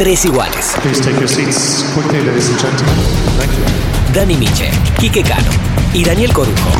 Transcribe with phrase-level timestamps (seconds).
[0.00, 0.78] Tres iguales.
[0.80, 2.94] Please take your seats quickly, ladies and gentlemen.
[3.36, 4.14] Thank you.
[4.14, 5.50] Dani Miche, Quique Cano
[5.92, 6.70] y Daniel Corujo.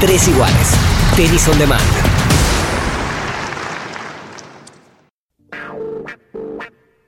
[0.00, 0.74] Tres iguales.
[1.14, 1.80] Tenis on demand.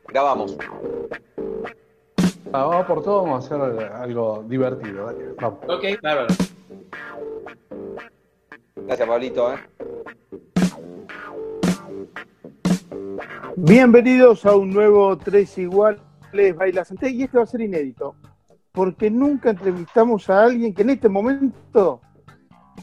[0.06, 0.56] Grabamos.
[2.52, 5.06] Ah, vamos por todo, vamos a hacer algo divertido.
[5.06, 5.58] dale, vamos.
[5.66, 6.34] Ok, bárbaro.
[8.76, 9.54] Gracias, Pablito.
[9.54, 9.58] ¿eh?
[13.56, 16.00] Bienvenidos a un nuevo Tres Iguales
[16.56, 18.16] Bailas Antes, y este va a ser inédito,
[18.72, 22.00] porque nunca entrevistamos a alguien que en este momento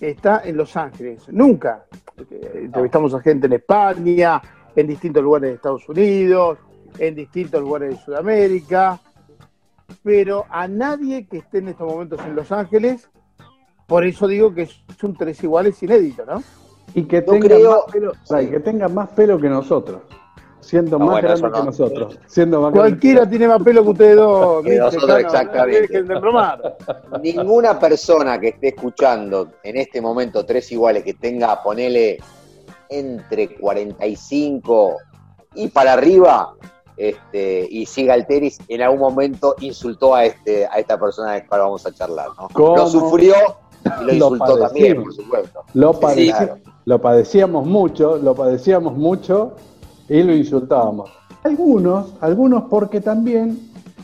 [0.01, 1.23] está en Los Ángeles.
[1.29, 1.85] Nunca.
[2.55, 4.41] Entrevistamos a gente en España,
[4.75, 6.57] en distintos lugares de Estados Unidos,
[6.97, 8.99] en distintos lugares de Sudamérica,
[10.01, 13.09] pero a nadie que esté en estos momentos en Los Ángeles,
[13.87, 16.41] por eso digo que es un Tres Iguales inédito, ¿no?
[16.95, 20.01] Y que tenga, creo- más pelo, o sea, y que tenga más pelo que nosotros.
[20.63, 21.65] Siendo No, más bueno, grande que no.
[21.65, 22.19] nosotros.
[22.27, 23.37] Siendo más Cualquiera grande.
[23.37, 24.63] tiene más pelo que ustedes dos.
[24.65, 25.81] Que nosotros, exactamente.
[25.81, 26.77] dejen de bromar.
[27.21, 32.17] Ninguna persona que esté escuchando en este momento tres iguales que tenga, ponele,
[32.89, 34.97] entre 45
[35.55, 36.53] y para arriba,
[36.97, 41.39] este, y siga el tenis, en algún momento insultó a este, a esta persona de
[41.41, 42.47] la cual vamos a charlar, ¿no?
[42.53, 42.77] ¿Cómo?
[42.77, 43.35] Lo sufrió
[43.83, 45.63] y lo Lo insultó también, por supuesto.
[45.73, 46.57] Lo, claro.
[46.85, 49.53] lo padecíamos mucho, lo padecíamos mucho
[50.13, 51.09] y lo insultábamos.
[51.43, 53.59] Algunos, algunos porque también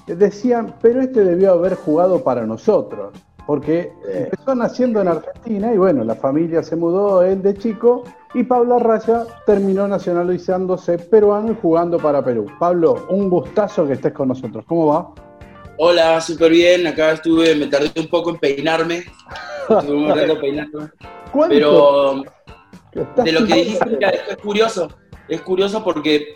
[0.07, 3.13] decían, pero este debió haber jugado para nosotros,
[3.45, 4.29] porque Eh.
[4.31, 8.77] empezó naciendo en Argentina y bueno, la familia se mudó él de chico y Pablo
[8.77, 12.47] Arraya terminó nacionalizándose peruano y jugando para Perú.
[12.59, 14.65] Pablo, un gustazo que estés con nosotros.
[14.67, 15.11] ¿Cómo va?
[15.77, 16.87] Hola, súper bien.
[16.87, 19.03] Acá estuve, me tardé un poco en peinarme.
[19.69, 20.89] Estuve un rato peinándome.
[21.31, 21.55] ¿Cuánto?
[21.55, 22.23] Pero
[23.23, 24.89] de lo que dijiste, mira, es curioso.
[25.29, 26.35] Es curioso porque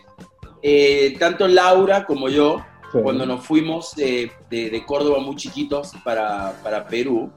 [0.61, 2.99] eh, tanto Laura como yo, Sí.
[3.01, 7.31] cuando nos fuimos de, de- de Córdoba muy chiquitos para, para Perú,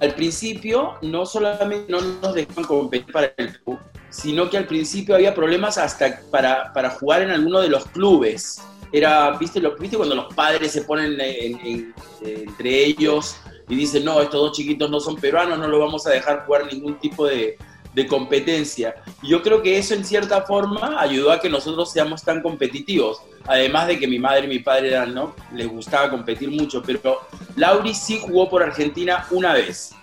[0.00, 3.78] al principio no solamente no nos dejaban competir para el Perú,
[4.10, 8.60] sino que al principio había problemas hasta para, para jugar en alguno de los clubes.
[8.92, 13.36] Era, ¿viste, lo, ¿viste cuando los padres se ponen en- en- entre ellos
[13.68, 16.66] y dicen, no, estos dos chiquitos no son peruanos, no los vamos a dejar jugar
[16.72, 17.56] ningún tipo de,
[17.96, 18.94] de competencia?
[19.22, 23.22] Yo creo que eso en cierta forma ayudó a que nosotros seamos tan competitivos.
[23.46, 25.34] Además de que mi madre y mi padre eran, ¿no?
[25.54, 27.20] Les gustaba competir mucho, pero
[27.56, 29.94] Lauri sí jugó por Argentina una vez.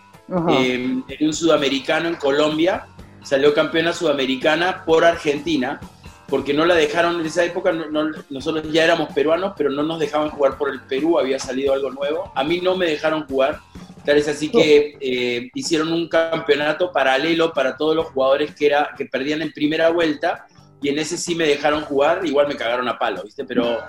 [0.49, 0.73] Eh,
[1.07, 2.87] en un sudamericano en Colombia,
[3.23, 5.79] salió campeona sudamericana por Argentina,
[6.27, 9.83] porque no la dejaron en esa época, no- no- nosotros ya éramos peruanos, pero no
[9.83, 12.31] nos dejaban jugar por el Perú, había salido algo nuevo.
[12.33, 13.59] A mí no me dejaron jugar,
[14.05, 18.89] tal es así que eh, hicieron un campeonato paralelo para todos los jugadores que, era,
[18.97, 20.45] que perdían en primera vuelta,
[20.81, 23.45] y en ese sí me dejaron jugar, igual me cagaron a palo, ¿viste?
[23.45, 23.79] Pero,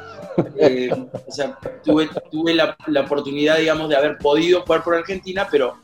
[0.56, 0.90] eh,
[1.26, 5.74] o sea, tuve, tuve la, la oportunidad, digamos, de haber podido jugar por Argentina, pero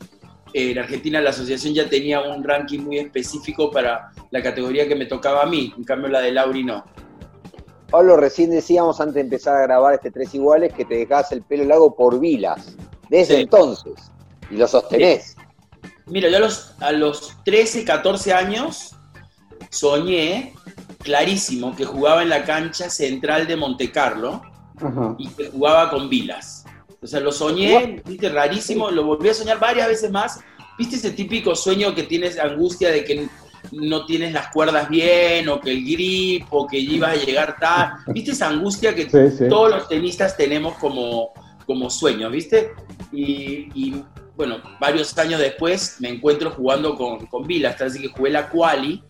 [0.53, 4.95] eh, en Argentina la asociación ya tenía un ranking muy específico para la categoría que
[4.95, 6.85] me tocaba a mí, en cambio la de Lauri no.
[7.89, 11.41] Pablo, recién decíamos antes de empezar a grabar este tres iguales que te dejabas el
[11.41, 12.77] pelo largo por vilas.
[13.09, 13.41] Desde Sí.
[13.41, 14.11] entonces.
[14.51, 15.35] Y lo sostenés.
[16.07, 18.95] Mira, yo a los, a los 13, 14 años
[19.69, 20.53] soñé
[21.03, 24.41] clarísimo que jugaba en la cancha central de Monte Carlo
[25.17, 26.65] y que jugaba con Vilas.
[27.01, 30.39] O sea, lo soñé, viste, rarísimo, lo volví a soñar varias veces más.
[30.77, 33.27] ¿Viste ese típico sueño que tienes angustia de que
[33.71, 37.93] no tienes las cuerdas bien, o que el grip, o que ibas a llegar tarde?
[38.07, 39.49] ¿Viste esa angustia que Sí, sí.
[39.49, 41.31] todos los tenistas tenemos como,
[41.65, 42.71] como sueños, ¿viste?
[43.11, 44.03] Y, y,
[44.35, 49.03] bueno, varios años después me encuentro jugando con, con Vilas, así que jugué la quali,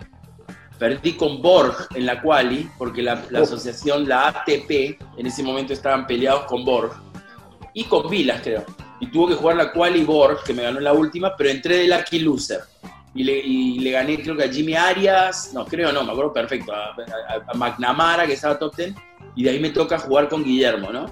[0.80, 5.74] perdí con Borg en la quali, porque la, la asociación, la ATP, en ese momento
[5.74, 6.92] estaban peleados con Borg,
[7.74, 8.66] y con Vilas, creo.
[9.00, 11.78] Y tuvo que jugar la quali Borg, que me ganó en la última, pero entré
[11.78, 12.62] de lucky loser.
[13.14, 16.32] Y le, y le gané, creo que a Jimmy Arias, no, creo no, me acuerdo
[16.34, 18.94] perfecto, a, a- a McNamara, que estaba top 10,
[19.36, 21.06] y de ahí me toca jugar con Guillermo, ¿no?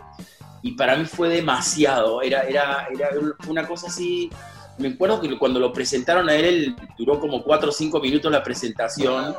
[0.61, 3.09] Y para mí fue demasiado, era, era, era
[3.47, 4.29] una cosa así,
[4.77, 8.31] me acuerdo que cuando lo presentaron a él, él duró como 4 o 5 minutos
[8.31, 9.35] la presentación,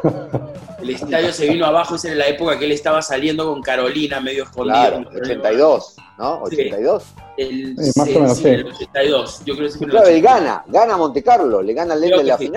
[0.80, 4.20] el estadio se vino abajo, esa era la época que él estaba saliendo con Carolina,
[4.20, 4.76] medio escondido.
[4.76, 6.42] Claro, 82, ¿no?
[6.48, 6.56] Sí.
[6.56, 7.04] 82.
[7.36, 8.48] El, Sí, más o sí, menos, sí, sí.
[8.50, 10.40] el 82, yo creo que sí el Claro, él 82.
[10.40, 12.50] gana, gana Monte Carlo, le gana al Creo de la que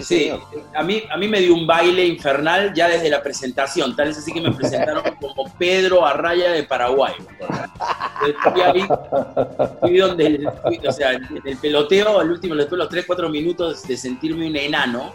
[0.00, 0.32] sí.
[0.74, 4.18] a mí, a mí me dio un baile infernal ya desde la presentación, tal es
[4.18, 7.14] así que me presentaron como Pedro Arraya de Paraguay.
[8.52, 8.86] Fui ahí,
[9.80, 13.28] fui donde, fui- o sea, en el peloteo, al último, después de los 3, 4
[13.28, 15.14] minutos de sentirme un enano,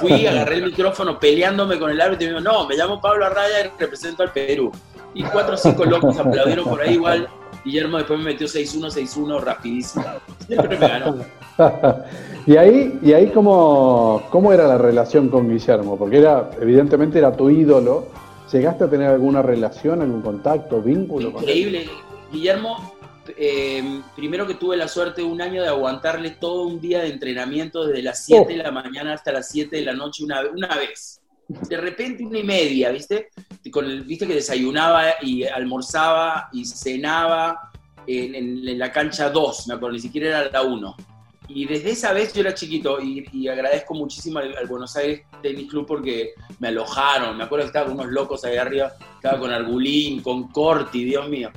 [0.00, 3.26] Fui, agarré el micrófono peleándome con el árbitro y me dijo, no, me llamo Pablo
[3.26, 4.72] Arraya y represento al Perú.
[5.12, 7.28] Y cuatro o cinco locos aplaudieron por ahí igual.
[7.66, 10.06] Guillermo después me metió 6-1, 6-1 rapidísimo.
[10.46, 11.18] Siempre me ganó.
[12.46, 17.34] y ahí, y ahí cómo, cómo era la relación con Guillermo, porque era, evidentemente era
[17.36, 18.08] tu ídolo.
[18.52, 21.30] ¿Llegaste a tener alguna relación, algún contacto, vínculo?
[21.30, 21.88] Increíble.
[22.30, 22.94] Guillermo,
[23.36, 27.84] eh, primero que tuve la suerte un año de aguantarle todo un día de entrenamiento
[27.86, 31.20] desde las 7 de la mañana hasta las 7 de la noche una, una vez.
[31.48, 33.28] De repente una y media, ¿viste?
[33.72, 37.70] Con el, Viste que desayunaba y almorzaba y cenaba
[38.06, 40.96] en, en- en la cancha 2, me acuerdo, ni siquiera era la 1.
[41.46, 45.22] Y desde esa vez yo era chiquito y, y agradezco muchísimo al, al Buenos Aires
[45.42, 47.36] Tennis Club porque me alojaron.
[47.36, 51.28] Me acuerdo que estaba con unos locos ahí arriba, estaba con Argulín, con Corti, Dios
[51.28, 51.50] mío.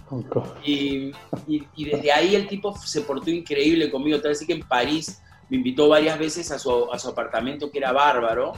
[0.66, 1.12] Y,
[1.48, 4.20] y- y desde ahí el tipo se portó increíble conmigo.
[4.20, 7.72] Tal vez sí que en París me invitó varias veces a su, a su apartamento,
[7.72, 8.54] que era bárbaro.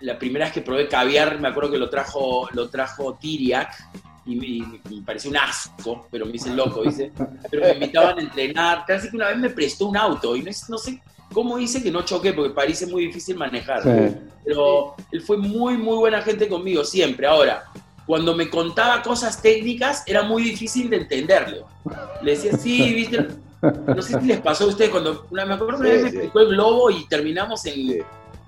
[0.00, 3.74] La primera vez que probé caviar, me acuerdo que lo trajo, lo trajo Tiriac
[4.26, 7.10] y, me- pareció un asco, pero me hice loco, dice.
[7.50, 8.84] Pero me invitaban a entrenar.
[8.86, 11.00] Vez que una vez me prestó un auto y no, es- no sé
[11.32, 14.16] cómo hice que no choqué, porque París es muy difícil manejar Sí.
[14.44, 17.26] pero él fue muy, muy buena gente conmigo siempre.
[17.26, 17.64] Ahora,
[18.06, 21.66] cuando me contaba cosas técnicas, era muy difícil de entenderlo.
[22.22, 23.28] Le decía, sí, viste,
[23.62, 26.10] no sé si les pasó a ustedes cuando, una, me acuerdo que Sí, vez me
[26.10, 26.16] sí.
[26.16, 27.98] explicó el globo y terminamos en, Sí.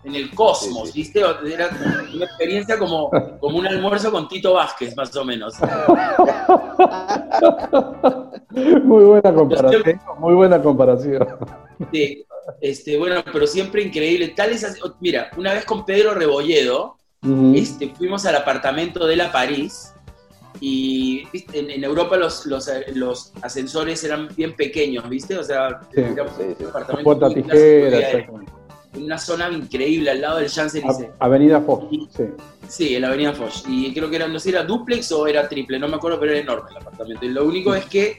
[0.04, 0.98] En el cosmos, Sí, sí.
[1.00, 1.20] ¿viste?
[1.52, 1.68] Era
[2.14, 3.10] una experiencia como,
[3.40, 5.54] como un almuerzo con Tito Vázquez, más o menos.
[8.84, 9.82] Muy buena comparación,
[10.18, 11.26] muy buena comparación.
[11.92, 12.24] Sí,
[12.60, 14.28] este, bueno, pero siempre increíble.
[14.36, 16.96] Tal es así- mira, una vez con Pedro Rebolledo,
[17.54, 19.94] este, fuimos al apartamento de la París
[20.60, 21.58] y ¿viste?
[21.60, 25.38] En, en Europa los, los, los ascensores eran bien pequeños, ¿viste?
[25.38, 26.00] O sea, Sí.
[26.00, 26.64] era un Sí, sí.
[26.64, 28.26] apartamento muy tijera.
[28.94, 31.10] En una zona increíble al lado del Champs-Élysées.
[31.18, 31.86] Avenida Fox,
[32.16, 32.24] sí.
[32.68, 33.64] Sí, en la avenida Foch.
[33.68, 36.32] Y creo que era, no sé, era duplex o era triple, no me acuerdo, pero
[36.32, 37.26] era enorme el apartamento.
[37.26, 38.16] Y lo único es que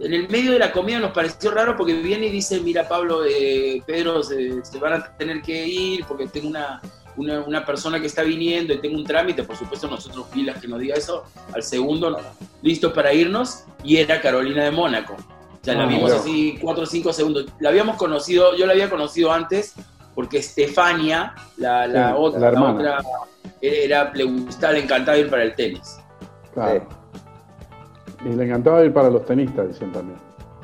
[0.00, 3.24] en el medio de la comida nos pareció raro porque viene y dice, mira Pablo,
[3.24, 6.80] eh, Pedro, se, se van a tener que ir porque tengo una,
[7.16, 9.44] una, una persona que está viniendo y tengo un trámite.
[9.44, 11.24] Por supuesto, nosotros pilas que nos diga eso.
[11.54, 12.18] Al segundo, no,
[12.62, 13.64] listos para irnos.
[13.84, 15.14] Y era Carolina de Mónaco.
[15.14, 17.46] O sea, la Ah, vimos así cuatro o cinco segundos.
[17.60, 19.74] La habíamos conocido, yo la había conocido antes
[20.16, 22.98] porque Estefania, la, la Sí, otra, la otra
[23.60, 25.98] era, le gustaba, le encantaba ir para el tenis.
[26.52, 26.88] Claro.
[28.24, 30.18] Y le encantaba ir para los tenistas, dicen también.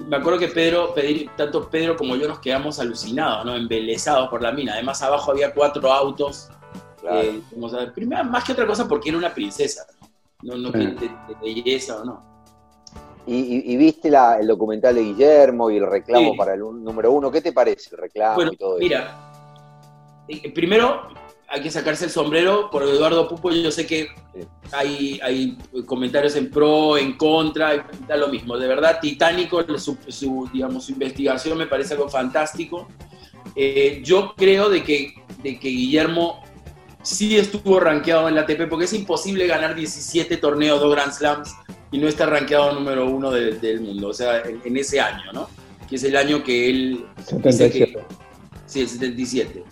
[0.09, 0.95] Me acuerdo que Pedro,
[1.37, 3.55] tanto Pedro como yo nos quedamos alucinados, ¿no?
[3.55, 4.73] embelesados por la mina.
[4.73, 6.49] Además, abajo había cuatro autos.
[7.01, 7.21] Claro.
[7.21, 9.87] eh, vamos a ver, primero, más que otra cosa, porque era una princesa.
[10.43, 10.79] No, no Sí.
[10.79, 12.33] que de, de belleza o no.
[13.27, 16.37] Y, y- y viste la- el documental de Guillermo y el reclamo Sí.
[16.37, 17.31] para el un- número uno.
[17.31, 18.79] ¿Qué te parece el reclamo Bueno, y todo eso?
[18.81, 19.32] mira,
[20.55, 21.09] primero
[21.49, 23.51] hay que sacarse el sombrero por Eduardo Pupo.
[23.51, 24.09] Yo sé que
[24.73, 28.57] hay, hay comentarios en pro, en contra, da lo mismo.
[28.57, 32.89] De verdad, titánico su, su, digamos, su investigación me parece algo fantástico.
[33.55, 36.43] Eh, yo creo de que, de que Guillermo
[37.03, 41.55] sí estuvo rankeado en la ATP, porque es imposible ganar 17 torneos, dos Grand Slams,
[41.91, 45.33] y no estar rankeado número uno de- del mundo, o sea, en, en ese año,
[45.35, 45.51] ¿no?
[45.87, 47.93] Que es el año que él dice 77.
[47.93, 48.05] que,
[48.65, 49.65] Sí, el 77.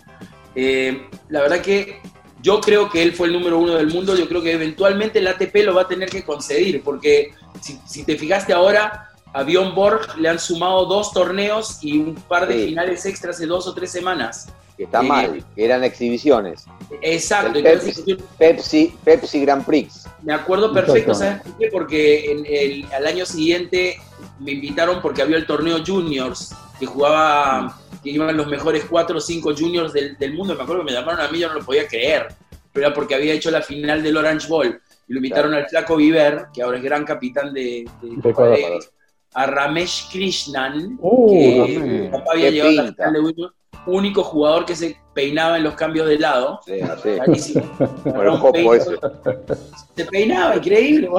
[0.55, 1.99] Eh, la verdad que
[2.41, 4.15] yo creo que él fue el número uno del mundo.
[4.15, 8.03] Yo creo que eventualmente el ATP lo va a tener que conceder, porque si, si
[8.03, 12.55] te fijaste ahora, a Bjorn Borg le han sumado dos torneos y un par de
[12.55, 12.65] Sí.
[12.69, 14.49] finales extras de dos o tres semanas.
[14.75, 16.65] Que está eh, mal, que eran exhibiciones.
[17.01, 17.59] Exacto.
[17.59, 20.05] Entonces, yo Pepsi, Pepsi Grand Prix.
[20.23, 21.67] me acuerdo perfecto, ¿sabes por qué?
[21.71, 23.97] Porque en el, al año siguiente
[24.39, 29.21] me invitaron porque había el torneo Juniors, que jugaba, que iban los mejores cuatro o
[29.21, 30.55] cinco Juniors del, del mundo.
[30.55, 32.27] Me acuerdo que me llamaron a mí, yo no lo podía creer,
[32.73, 34.81] pero era porque había hecho la final del Orange Bowl.
[35.07, 38.29] Y lo invitaron al Flaco Viver, que ahora es gran capitán de, de De Copa
[38.29, 38.59] Ecuador.
[38.59, 38.91] Davis,
[39.35, 42.95] a Ramesh Krishnan, Uh, que papá había Qué llegado a la pinta.
[42.95, 43.53] final de Wimbledon,
[43.85, 46.59] único jugador que se peinaba en los cambios de lado.
[46.65, 47.17] Sí, así.
[47.17, 47.71] Rarísimo.
[48.05, 48.97] Bueno, un ese.
[49.95, 51.09] Se peinaba, increíble.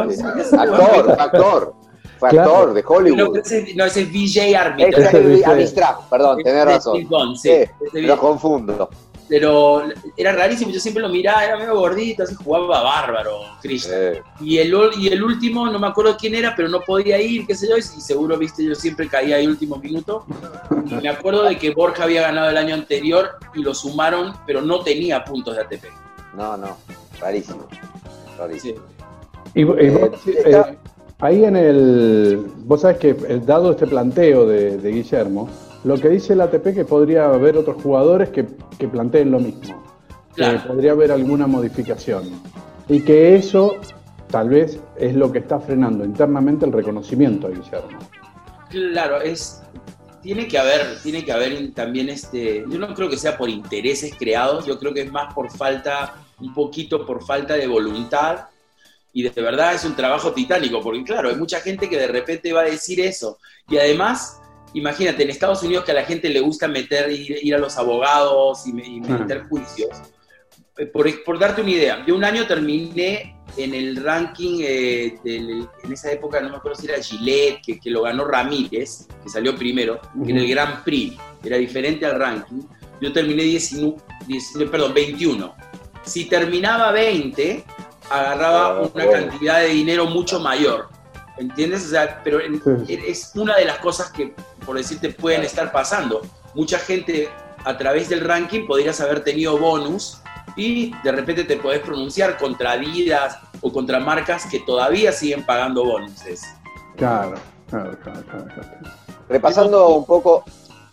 [0.59, 1.75] Actor, actor.
[2.23, 2.51] Fue Claro.
[2.53, 3.39] actor de No, Hollywood.
[3.39, 4.39] ese, no, ese es VJ
[4.79, 7.09] Ese es Amistad, perdón, Es tenés razón.
[7.09, 7.51] Bond, sí.
[7.95, 8.89] Lo confundo.
[9.29, 9.83] Pero
[10.17, 13.97] era rarísimo, yo siempre lo miraba, era medio gordito, así jugaba bárbaro, Cristian.
[13.99, 17.45] Eh, Y el, y el último, no me acuerdo quién era, pero no podía ir,
[17.45, 20.25] qué sé yo, y seguro, viste, yo siempre caía ahí último minuto.
[20.87, 24.61] Y me acuerdo de que Borja había ganado el año anterior y lo sumaron, pero
[24.63, 25.85] no tenía puntos de ATP.
[26.37, 26.77] no, no,
[27.19, 27.67] rarísimo.
[28.39, 28.79] rarísimo.
[28.79, 28.83] Sí.
[29.55, 30.11] Y, y vos, Eh,
[30.47, 30.79] eh,
[31.23, 32.45] ahí en el.
[32.65, 35.49] Vos sabés que eh, dado este planteo de, de Guillermo,
[35.85, 38.47] lo que dice el ATP que podría haber otros jugadores que,
[38.79, 39.83] que planteen lo mismo.
[40.35, 40.63] Claro.
[40.63, 42.25] que podría haber alguna modificación.
[42.89, 43.77] Y que eso
[44.29, 47.99] tal vez es lo que está frenando internamente el reconocimiento de Guillermo.
[48.71, 49.63] Claro, es
[50.23, 54.15] tiene que haber, tiene que haber también este, yo no creo que sea por intereses
[54.17, 58.47] creados, yo creo que es más por falta, un poquito por falta de voluntad
[59.13, 62.53] y de verdad es un trabajo titánico, porque claro, hay mucha gente que de repente
[62.53, 63.39] va a decir eso.
[63.69, 64.41] Y además,
[64.75, 67.77] imagínate, en Estados Unidos que a la gente le gusta meter, ir, ir a los
[67.77, 69.91] abogados y, y meter juicios,
[70.79, 75.69] Eh, por, por darte una idea, yo un año terminé en el ranking, eh, del-
[75.85, 79.29] en esa época no me acuerdo si era Gillette, que, que lo ganó Ramírez, que
[79.29, 82.63] salió primero, en el Grand Prix, era diferente al ranking,
[83.03, 85.55] yo terminé 19, 19, perdón, 21.
[86.05, 87.65] Si terminaba 20,
[88.13, 90.89] agarraba Ah, una cantidad de dinero mucho mayor.
[91.39, 91.87] ¿Entiendes?
[91.87, 92.99] O sea, pero en- Sí.
[93.07, 94.35] es una de las cosas que,
[94.67, 96.21] por decirte, pueden estar pasando.
[96.55, 97.29] Mucha gente
[97.65, 100.19] a través del ranking podrías haber tenido bonus
[100.57, 105.85] y de repente te podés pronunciar contra Adidas o contra marcas que todavía siguen pagando
[105.85, 106.43] bonuses.
[106.97, 107.35] Claro,
[107.71, 108.97] claro, claro, claro, claro.
[109.29, 110.45] Repasando un poco,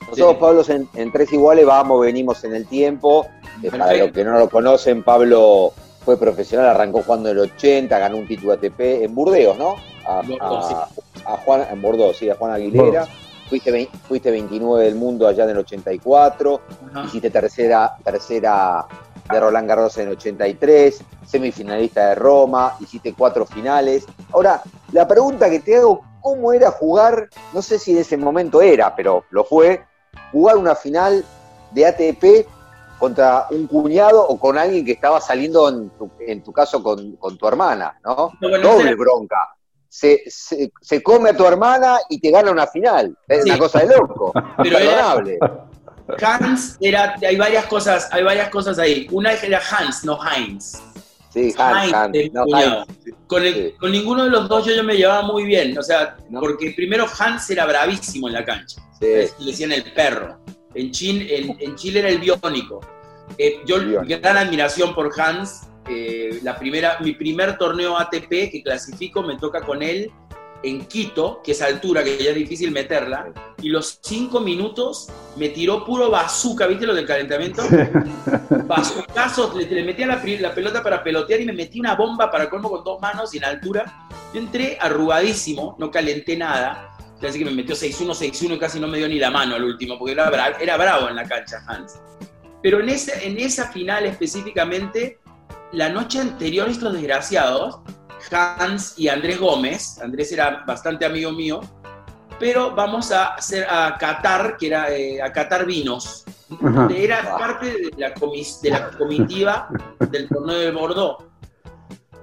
[0.02, 3.28] nosotros, Pablo, en, en Tres Iguales vamos, venimos en el tiempo.
[3.62, 5.74] Eh, para los que no lo conocen, Pablo
[6.10, 9.76] fue profesional, arrancó jugando en el 80, ganó un título ATP en Burdeos, ¿no?
[10.08, 10.88] A, Bordeaux, a-
[11.34, 13.08] a Juan, en Bordeaux, sí, a Juan Aguilera.
[13.48, 16.62] Fuiste, fuiste 29 del mundo allá en el 84.
[16.92, 17.06] Ajá.
[17.06, 18.88] Hiciste tercera, tercera
[19.32, 24.06] de Roland Garros en el 83, semifinalista de Roma, hiciste cuatro finales.
[24.32, 27.30] Ahora, la pregunta que te hago, ¿cómo era jugar?
[27.54, 29.84] No sé si en ese momento era, pero lo fue,
[30.32, 31.24] jugar una final
[31.70, 32.48] de ATP
[33.00, 37.16] contra un cuñado o con alguien que estaba saliendo, en tu, en tu caso, con,
[37.16, 38.32] con tu hermana, ¿no?
[38.40, 39.38] No, bueno, Doble bronca.
[39.88, 43.18] Se, se, se come a tu hermana y te gana una final.
[43.28, 43.50] Es Sí.
[43.50, 44.32] una cosa de loco.
[44.58, 45.40] Pero era- Imperdonable.
[46.22, 49.08] Hans era, hay varias cosas, hay varias cosas ahí.
[49.12, 50.80] Una era Hans, no Heinz.
[51.32, 52.16] Sí, Hans, Heinz, Hans.
[52.16, 52.82] el No, cuñado.
[52.82, 52.88] Hans.
[53.28, 53.74] Con, el- Sí.
[53.80, 56.40] con ninguno de los dos yo, yo me llevaba muy bien, o sea, No.
[56.40, 59.06] porque primero Hans era bravísimo en la cancha, Sí.
[59.40, 60.40] le decían el perro,
[60.74, 62.82] en, Chin- en, en Chile era el biónico.
[63.38, 64.22] Eh, yo Biónico.
[64.22, 69.62] gran admiración por Hans, eh, la primera, mi primer torneo ATP que clasifico me toca
[69.62, 70.12] con él
[70.62, 75.08] en Quito, que es altura, que ya es difícil meterla, y los cinco minutos
[75.38, 77.64] me tiró puro bazooka, ¿viste lo del calentamiento?
[78.66, 82.50] bazucazos, le, le metía la, la pelota para pelotear y me metí una bomba para
[82.50, 84.10] colmo con dos manos y en altura.
[84.34, 86.92] Yo entré arrugadísimo, no calenté nada.
[87.28, 89.64] Así que me metió 6-1, 6-1 y casi no me dio ni la mano al
[89.64, 92.00] último, porque era, bra- era bravo en la cancha, Hans.
[92.64, 95.20] Pero en, ese, en esa final específicamente,
[95.74, 97.80] la noche anterior estos desgraciados,
[98.32, 101.62] Hans y Andrés Gómez, Andrés era bastante amigo mío,
[102.40, 106.24] pero vamos a hacer a catar, que era eh, a catar vinos.
[106.64, 106.88] Ajá.
[106.96, 109.70] Era parte de la, comis- de la comitiva
[110.10, 111.26] del torneo de Bordeaux.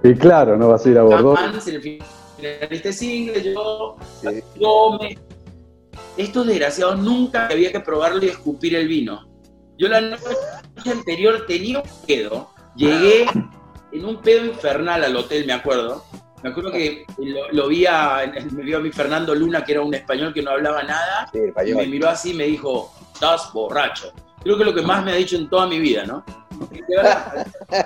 [0.03, 1.39] Y claro, no vas a ir a Bordeaux.
[1.39, 1.81] Hans, el
[2.37, 4.41] finalista single, yo, Sí.
[4.57, 5.19] Gómez.
[6.15, 9.27] Estos desgraciados nunca había que probarlo y escupir el vino.
[9.77, 13.25] Yo la noche anterior tenía un pedo, llegué
[13.91, 16.03] en un pedo infernal al hotel, me acuerdo.
[16.43, 19.81] Me acuerdo que lo, lo vi a, me vio a mi Fernando Luna, que era
[19.81, 22.91] un español que no hablaba nada, Sí, el y me miró así y me dijo,
[23.13, 24.11] estás borracho.
[24.43, 26.23] Creo que es lo que más me ha dicho en toda mi vida, ¿no?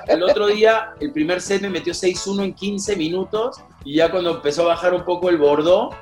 [0.07, 4.31] El otro día, el primer set me metió 6-1 en 15 minutos y ya cuando
[4.35, 5.95] empezó a bajar un poco el Bordeaux,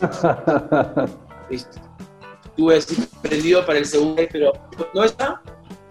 [1.50, 4.52] estuve así prendido para el segundo, pero
[4.94, 5.40] no está.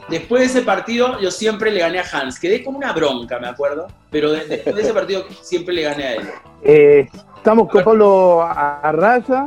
[0.09, 2.37] Después de ese partido, yo siempre le gané a Hans.
[2.39, 3.87] Quedé como una bronca, me acuerdo.
[4.11, 6.29] Pero de- después de ese partido, siempre le gané a él.
[6.61, 9.45] Eh, estamos con Pablo Arraya,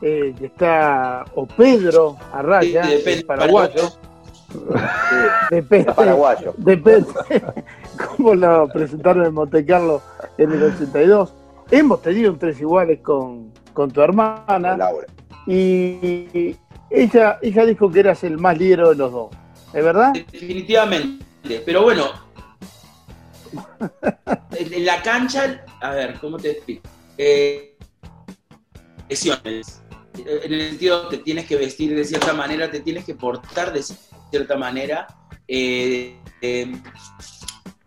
[0.00, 3.82] eh, que está, o Pedro Arraya, Sí, depende, el paraguayo.
[5.50, 6.54] Depende, Paraguayo.
[6.56, 7.06] depende
[8.06, 10.02] cómo lo presentaron en Monte Carlo
[10.38, 11.34] en el 82.
[11.70, 15.06] Hemos tenido un tres iguales con, con tu hermana Laura.
[15.46, 16.56] y
[16.90, 19.30] ella, ella dijo que eras el más líder de los dos.
[19.72, 20.12] ¿Es verdad?
[20.12, 21.24] Definitivamente.
[21.64, 22.06] Pero bueno,
[24.52, 26.88] en, la cancha, a ver, ¿cómo te explico?
[27.16, 27.76] Eh,
[29.08, 29.82] lesiones.
[30.18, 33.82] En el sentido, te tienes que vestir de cierta manera, te tienes que portar de
[34.30, 35.06] cierta manera.
[35.46, 36.72] eh, eh,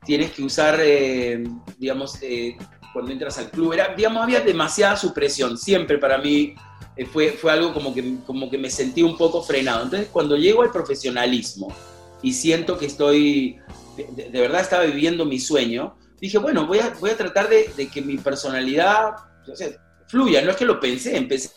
[0.05, 1.43] tienes que usar, eh,
[1.77, 2.57] digamos, eh,
[2.93, 3.73] cuando entras al club.
[3.73, 5.57] Era, digamos, había demasiada supresión.
[5.57, 6.55] Siempre para mí
[6.95, 9.83] eh, fue, fue algo como que, como que me sentí un poco frenado.
[9.83, 11.73] Entonces, cuando llego al profesionalismo
[12.21, 13.57] y siento que estoy,
[13.97, 18.01] de, verdad estaba viviendo mi sueño, dije, bueno, voy a, voy a tratar de, que
[18.01, 19.15] mi personalidad
[20.07, 20.41] fluya.
[20.41, 21.49] No es que lo pensé, empecé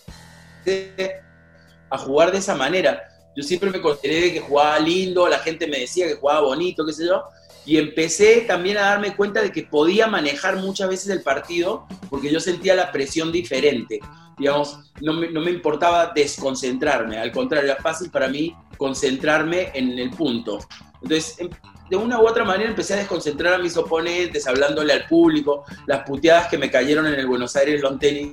[1.91, 3.00] a jugar de esa manera.
[3.37, 6.93] yo siempre me consideré que jugaba lindo, la gente me decía que jugaba bonito, qué
[6.93, 7.23] sé yo,
[7.66, 12.30] y empecé también a darme cuenta de que podía manejar muchas veces el partido porque
[12.30, 14.00] yo sentía la presión diferente.
[14.38, 19.99] Digamos, no me, no me importaba desconcentrarme, al contrario, era fácil para mí concentrarme en
[19.99, 20.58] el punto.
[21.02, 21.50] Entonces, em-
[21.90, 26.02] de una u otra manera empecé a desconcentrar a mis oponentes, hablándole al público, las
[26.04, 28.32] puteadas que me cayeron en el Buenos Aires Long Tennis.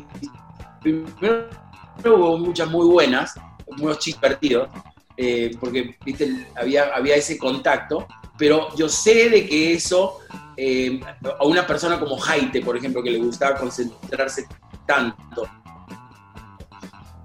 [0.82, 1.50] Primero
[2.06, 3.36] hubo muchas muy buenas,
[3.68, 4.70] unos chistes partidos,
[5.18, 6.48] eh, porque ¿viste?
[6.56, 10.20] había, había ese contacto, pero yo sé de que eso
[10.58, 11.00] eh,
[11.40, 14.48] a una persona como Jaite, por ejemplo, que le gustaba concentrarse
[14.86, 15.48] tanto,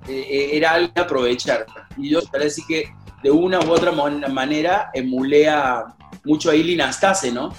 [0.07, 1.67] eh, era algo que aprovechar.
[1.97, 7.33] Y yo parece que de una u otra manera emulé a mucho a Ili Nastase,
[7.33, 7.53] ¿no?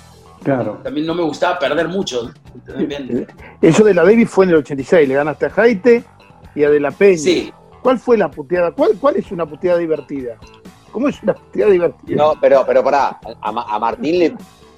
[0.43, 0.79] Claro.
[0.83, 2.31] También no me gustaba perder mucho.
[2.65, 3.27] también.
[3.61, 6.03] Eso de la Davis fue en el 86, le ganaste a Jaite
[6.55, 7.17] y a De La Peña.
[7.17, 8.71] Sí, ¿Cuál fue la puteada?
[8.71, 10.37] ¿Cuál, ¿Cuál es una puteada divertida?
[10.91, 12.15] ¿Cómo es una puteada divertida?
[12.17, 14.35] No, pero, pero pará, a, Ma- a Martín le.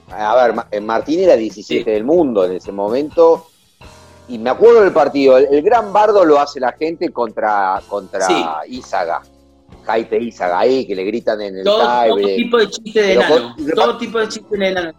[0.10, 1.90] A ver, Ma- Martín era 17 Sí.
[1.90, 3.48] del mundo en ese momento.
[4.28, 5.38] Y me acuerdo del partido.
[5.38, 8.46] El, el gran bardo lo hace la gente contra, contra Sí.
[8.70, 9.22] Izaga.
[9.84, 13.56] Jaite Izaga ahí, que le gritan en el todo, todo tipo de chiste de enano.
[13.56, 14.92] con- todo tipo de chiste de enano.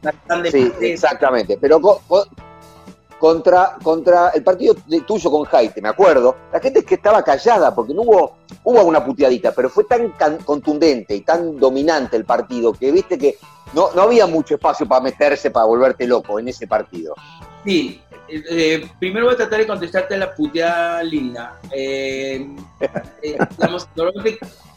[0.51, 1.57] Sí, exactamente.
[1.61, 1.81] Pero
[3.23, 4.75] contra, contra el partido
[5.07, 8.83] tuyo con Jaite, me acuerdo, la gente es que estaba callada porque no hubo, hubo
[8.83, 10.11] una puteadita, pero fue tan
[10.45, 13.37] contundente y tan dominante el partido que viste que
[13.75, 17.15] no, no había mucho espacio para meterse, para volverte loco en ese partido.
[17.65, 21.61] Sí, eh, eh, primero voy a tratar de contestarte la puteada linda.
[21.71, 22.45] Eh,
[23.23, 23.39] eh,
[23.95, 24.41] normalmente,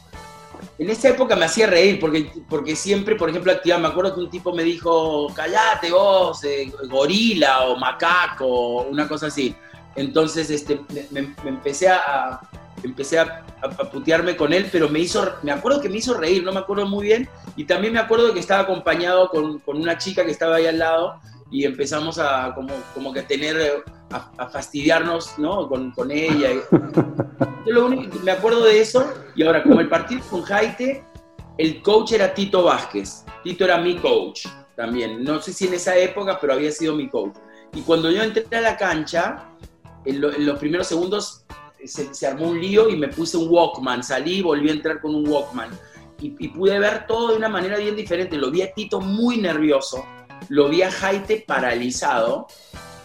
[0.77, 3.81] en esa época me hacía reír, porque, porque siempre, por ejemplo, activaba.
[3.81, 9.27] Me acuerdo que un tipo me dijo, callate vos, eh, gorila o macaco, una cosa
[9.27, 9.55] así.
[9.95, 10.81] Entonces este,
[11.11, 12.41] me, empecé a,
[12.83, 13.43] empecé a,
[13.91, 16.85] putearme con él, pero me hizo, me acuerdo que me hizo reír, no me acuerdo
[16.85, 17.29] muy bien.
[17.55, 20.79] Y también me acuerdo que estaba acompañado con, con una chica que estaba ahí al
[20.79, 21.19] lado
[21.49, 25.67] y empezamos a como, como que tener, a, fastidiarnos, ¿no?
[25.67, 26.49] Con, con ella.
[27.65, 31.03] Yo lo único me acuerdo de eso, y ahora, como el partido con Jaite,
[31.57, 33.25] el coach era Tito Vázquez.
[33.43, 35.23] Tito era mi coach también.
[35.23, 37.35] No sé si en esa época, pero había sido mi coach.
[37.73, 39.49] Y cuando yo entré a la cancha,
[40.05, 41.45] en los primeros segundos
[41.79, 44.03] eh, se, se armó un lío y me puse un Walkman.
[44.03, 45.69] Salí y volví a entrar con un Walkman.
[46.21, 48.37] Y, y pude ver todo de una manera bien diferente.
[48.37, 50.05] Lo vi a Tito muy nervioso,
[50.49, 52.47] lo vi a Jaite paralizado.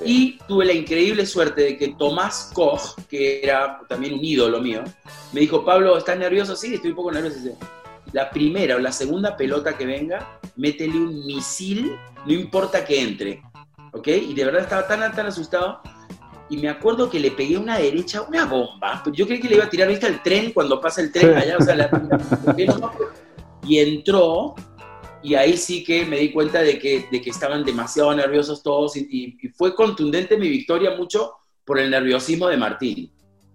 [0.04, 4.82] Y tuve la increíble suerte de que Tomás Koch, que era también un ídolo mío,
[5.32, 6.56] me dijo, Pablo, ¿estás nervioso?
[6.56, 7.36] Sí, estoy un poco nervioso.
[8.12, 13.42] La primera o la segunda pelota que venga, métele un misil, no importa que entre.
[13.92, 14.08] ¿Ok?
[14.08, 15.80] Y de verdad estaba tan, tan asustado.
[16.48, 19.02] Y me acuerdo que le pegué una derecha, una bomba.
[19.12, 20.06] Yo creí que le iba a tirar, ¿viste?
[20.08, 21.90] El tren, cuando pasa el tren allá, o sea, la-
[22.46, 22.92] la-
[23.64, 24.54] y entró,
[25.22, 28.96] y ahí sí que me di cuenta de que, de que estaban demasiado nerviosos todos,
[28.96, 31.32] y, y- y fue contundente mi victoria mucho
[31.64, 33.12] por el nerviosismo de Martín.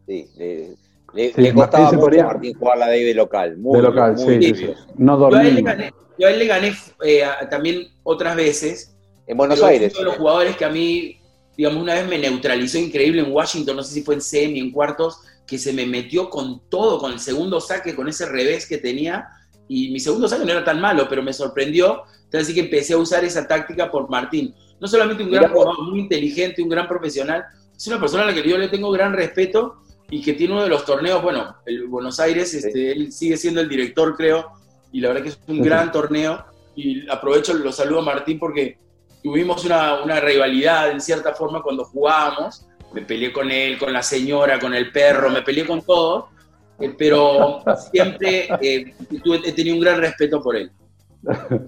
[0.08, 0.75] Sí, le,
[1.13, 3.58] le- Sí, le costaba Martín se mucho Martín jugar la de local.
[3.58, 4.67] Muy, de local, muy sí, sí.
[4.97, 8.36] No Yo a él le gané, yo a él le gané eh, a- también otras
[8.36, 8.95] veces,
[9.28, 9.91] En Buenos pero Aires.
[9.91, 11.17] Es uno de los jugadores que a mí,
[11.58, 14.71] digamos, una vez me neutralizó increíble en Washington, no sé si fue en semi, en
[14.71, 18.78] cuartos, que se me metió con todo, con el segundo saque, con ese revés que
[18.78, 19.28] tenía.
[19.67, 22.04] Y mi segundo saque no era tan malo, pero me sorprendió.
[22.25, 24.54] Entonces, así que empecé a usar esa táctica por Martín.
[24.80, 28.34] No solamente un gran jugador, muy inteligente, un gran profesional, es una persona a la
[28.34, 29.78] que yo le tengo gran respeto
[30.10, 33.62] y que tiene uno de los torneos, bueno, el Buenos Aires, este, él sigue siendo
[33.62, 34.51] el director, creo,
[34.91, 35.65] y la verdad que es un Ujú.
[35.65, 36.45] gran torneo.
[36.75, 38.78] Y aprovecho, lo saludo a Martín porque
[39.23, 42.65] tuvimos una, una rivalidad en cierta forma cuando jugábamos.
[42.93, 46.30] Me peleé con él, con la señora, con el perro, me peleé con todo,
[46.79, 47.61] eh, pero
[47.91, 50.71] siempre eh, tuve- he tenido un gran respeto por él.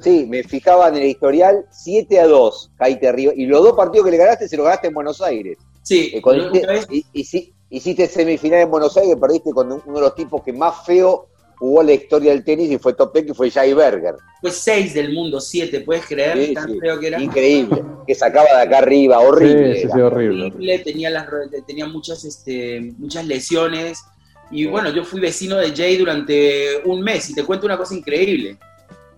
[0.02, 3.34] Sí, me fijaba en el historial 7 a 2, Jaite arriba.
[3.36, 5.58] Y los dos partidos que le ganaste se los ganaste en Buenos Aires.
[5.82, 10.02] Sí, Eh, con este- y- y hiciste semifinal en Buenos Aires, perdiste con uno de
[10.02, 13.34] los tipos que más feo jugó la historia del tenis y fue top 10, que
[13.34, 14.14] fue Jay Berger.
[14.42, 16.38] fue seis del mundo, siete, ¿puedes creer?
[16.50, 16.80] Sí, Tan sí.
[16.80, 17.20] feo que era.
[17.20, 17.84] Increíble.
[18.06, 19.74] Que sacaba de acá arriba, horrible.
[19.74, 19.96] Sí, sí, era.
[19.96, 20.46] sí, horrible.
[20.46, 21.26] horrible, tenía, las,
[21.66, 23.98] tenía muchas, este, muchas lesiones.
[24.52, 27.96] Y bueno, yo fui vecino de Jay durante un mes y te cuento una cosa
[27.96, 28.58] increíble.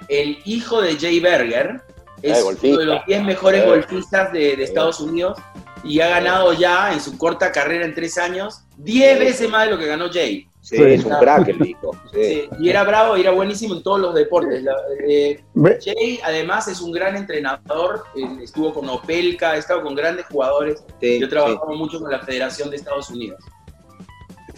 [0.07, 1.81] El hijo de Jay Berger
[2.21, 3.67] es Ah, uno de los 10 mejores Eh.
[3.67, 5.37] golfistas de, de Estados Unidos
[5.83, 9.23] y ha ganado ya en su corta carrera en tres años 10 Sí.
[9.23, 10.45] veces más de lo que ganó Jay.
[10.61, 10.83] Sí, Sí.
[10.83, 11.91] es un crack el hijo.
[12.13, 12.19] Sí.
[12.21, 14.63] Sí, y era bravo y era buenísimo en todos los deportes.
[15.07, 15.41] Eh,
[15.81, 20.83] Jay además es un gran entrenador, eh, estuvo con Opelka, ha estado con grandes jugadores.
[20.99, 21.29] Sí, Yo he sí.
[21.29, 23.39] trabajado mucho con la Federación de Estados Unidos.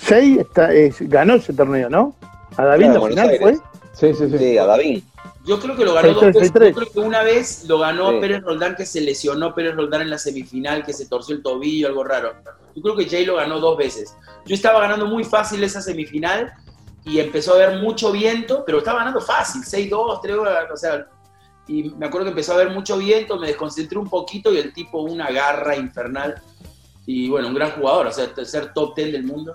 [0.01, 2.15] Sei está- es- ganó ese torneo, ¿no?
[2.57, 3.53] ¿A David Claro, la final fue?
[3.93, 4.37] Sí, sí, sí.
[4.37, 5.03] Sí, a David.
[5.45, 6.51] Yo creo que lo ganó dos 6-3, veces.
[6.51, 6.69] 6-3.
[6.69, 8.17] Yo creo que una vez lo ganó Sí.
[8.19, 11.87] Pérez Roldán, que se lesionó Pérez Roldán en la semifinal, que se torció el tobillo,
[11.87, 12.33] algo raro.
[12.75, 14.15] Yo creo que Jay lo ganó dos veces.
[14.45, 16.51] Yo estaba ganando muy fácil esa semifinal
[17.05, 20.37] y empezó a haber mucho viento, pero estaba ganando fácil, 6-2, 3
[20.71, 21.07] o sea.
[21.67, 24.73] Y me acuerdo que empezó a haber mucho viento, me desconcentré un poquito y el
[24.73, 26.35] tipo una garra infernal.
[27.05, 29.51] Y bueno, un gran jugador, o sea, ser top 10 del mundo.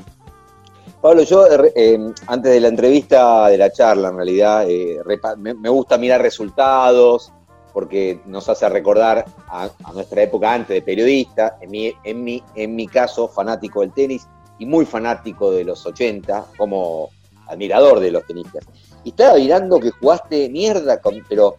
[1.01, 4.99] Pablo, yo eh, eh, antes de la entrevista, de la charla, en realidad, eh,
[5.39, 7.33] me, me gusta mirar resultados,
[7.73, 12.43] porque nos hace recordar a, a nuestra época antes de periodista, en mi, en, mi,
[12.55, 14.27] en mi caso, fanático del tenis
[14.59, 17.11] y muy fanático de los 80, como
[17.49, 18.65] admirador de los tenistas.
[19.05, 21.57] Y estaba mirando que jugaste mierda, con, pero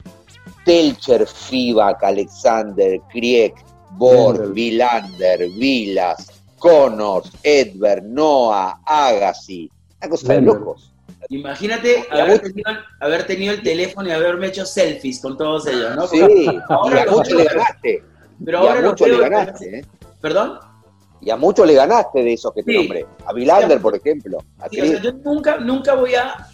[0.66, 3.54] Telcher, Fibak, Alexander, Kriek,
[3.92, 4.54] Borg, Mendel.
[4.54, 9.70] Vilander, Vilas, Connors, Edberg, Noah, Agassi.
[10.02, 10.92] Una cosa de locos.
[11.30, 16.08] Imagínate haber tenido, haber tenido el teléfono y haberme hecho selfies con todos ellos, ¿no?
[16.08, 18.04] Sí, y ahora a veo- le ganaste.
[18.46, 19.86] Pero Y a ahora lo muchos le ganaste, ¿eh?
[20.22, 20.60] ¿Perdón?
[21.20, 22.78] Y a muchos le ganaste de esos que te Sí.
[22.78, 23.06] nombré.
[23.26, 23.84] A Vilander, Sí.
[23.84, 24.38] por ejemplo.
[24.60, 25.04] A Sí, o sea, Kriek.
[25.04, 26.48] yo nunca, nunca voy a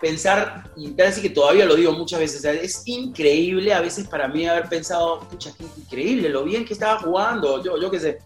[0.00, 4.06] pensar, y vez que todavía lo digo muchas veces, o sea, es increíble a veces
[4.06, 7.98] para mí haber pensado, pucha, qué increíble, lo bien que estaba jugando, yo, yo qué
[8.00, 8.18] sé.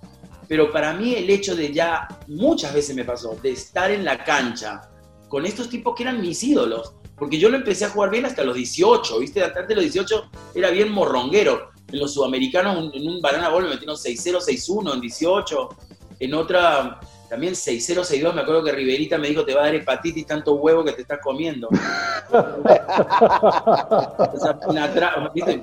[0.49, 4.25] Pero para mí el hecho de ya, muchas veces me pasó, de estar en la
[4.25, 4.91] cancha
[5.29, 8.43] con estos tipos que eran mis ídolos, porque yo lo empecé a jugar bien hasta
[8.45, 9.45] los 18, ¿viste?
[9.45, 11.71] Antes de los 18 era bien morronguero.
[11.93, 15.69] En los sudamericanos, en un banana ball me metieron 6-0, 6-1 en 18.
[16.21, 18.35] En otra, también 6-0, 6-2.
[18.35, 21.03] Me acuerdo que Riverita me dijo: Te va a dar hepatitis, tanto huevo que te
[21.03, 21.69] estás comiendo.
[24.19, 25.63] O sea, una tra- ¿viste?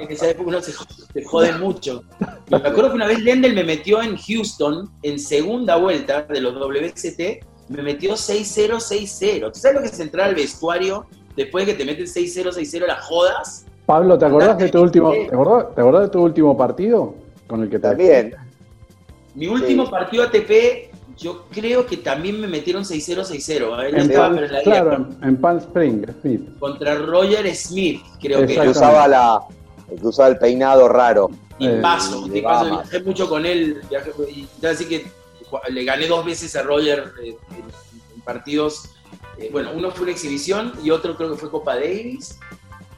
[0.00, 2.02] En esa época uno se, se jode mucho.
[2.48, 6.40] Y me acuerdo que una vez Lendl me metió en Houston, en segunda vuelta de
[6.40, 7.20] los WST,
[7.68, 9.52] me metió 6-0, 6-0.
[9.52, 12.86] ¿Tú sabes lo que es entrar al vestuario después de que te meten 6-0, 6-0
[12.86, 13.66] las jodas?
[13.86, 17.14] Pablo, ¿te acordás de tu último, te acordás, te acordás de tu último partido
[17.46, 18.34] con el que te También.
[19.34, 19.90] Mi último Sí.
[19.90, 20.85] partido ATP,
[21.18, 23.84] yo creo que también me metieron 6-0, 6-0.
[23.84, 23.88] ¿eh?
[23.88, 26.58] En estaba, pero claro, en, Palm Springs, Smith.
[26.58, 29.40] contra Roger Smith, creo que usaba, la,
[29.90, 31.30] el que usaba el peinado raro.
[31.58, 33.80] Y Eh, paso, viajé mucho con él.
[33.88, 35.06] Viajé, y así que
[35.70, 37.64] le gané dos veces a Roger eh, en,
[38.14, 38.90] en partidos.
[39.38, 42.38] eh, bueno, uno fue una exhibición y otro creo que fue Copa Davis.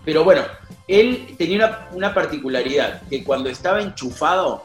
[0.05, 0.43] Pero bueno,
[0.89, 4.65] él tenía una, una particularidad, que cuando estaba enchufado,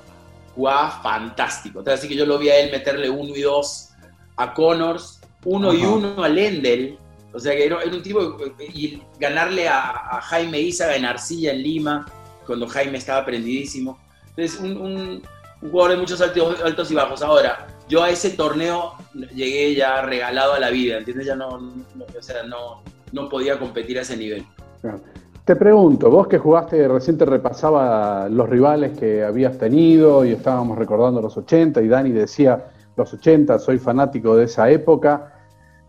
[0.55, 1.79] jugaba fantástico.
[1.79, 3.89] Entonces, así que yo lo vi a él meterle uno y dos
[4.37, 6.97] a Connors, uno y uno a Lendl.
[7.33, 8.37] O sea que era, era un tipo,
[8.73, 12.05] y ganarle a, a Jaime Izaga en Arcilla, en Lima,
[12.45, 13.97] cuando Jaime estaba prendidísimo.
[14.35, 15.23] Entonces, un, un-
[15.61, 17.21] un jugador de muchos altos, altos y bajos.
[17.21, 18.95] Ahora, yo a ese torneo
[19.33, 21.25] llegué ya regalado a la vida, ¿entiendes?
[21.25, 24.45] Ya no, no- o sea, no, no podía competir a ese nivel.
[24.81, 25.01] Claro.
[25.45, 30.77] Te pregunto, vos que jugaste, recién te repasaba los rivales que habías tenido y estábamos
[30.77, 35.33] recordando los 80 y Dani decía los 80, soy fanático de esa época.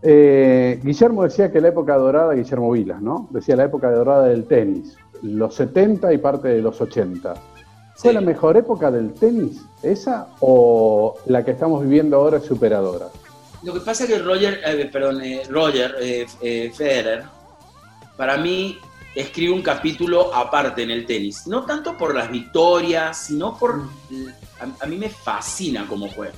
[0.01, 3.29] Eh, Guillermo decía que la época dorada, Guillermo Vilas, ¿no?
[3.31, 7.33] Decía la época dorada del tenis, los 70 y parte de los 80.
[7.95, 8.13] ¿Fue Sí.
[8.13, 13.05] la mejor época del tenis esa o la que estamos viviendo ahora es superadora?
[13.63, 17.23] Lo que pasa es que Roger, eh, perdón, eh, Roger eh, eh, Federer,
[18.17, 18.77] para mí
[19.15, 21.47] escribe un capítulo aparte en el tenis.
[21.47, 23.83] No tanto por las victorias, sino por...
[24.59, 26.33] A, a mí me fascina cómo juega.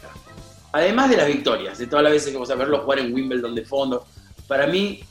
[0.71, 3.55] Además de las victorias, de todas las veces que vamos a verlo jugar en Wimbledon
[3.55, 4.05] de fondo.
[4.47, 5.01] Para mí,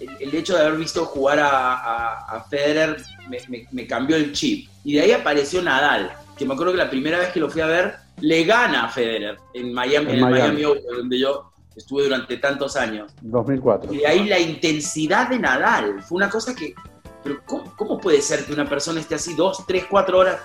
[0.00, 4.16] el, el hecho de haber visto jugar a, a- a Federer me, me- me cambió
[4.16, 4.68] el chip.
[4.84, 7.60] Y de ahí apareció Nadal, que me acuerdo que la primera vez que lo fui
[7.60, 10.40] a ver, le gana a Federer en Miami, En en, Miami.
[10.40, 13.12] Miami Open, donde yo estuve durante tantos años.
[13.22, 13.92] 2004.
[13.92, 16.02] Y de ahí la intensidad de Nadal.
[16.02, 16.74] Fue una cosa que.
[17.22, 20.40] Pero ¿cómo, puede ser que una persona esté así dos, tres, cuatro horas?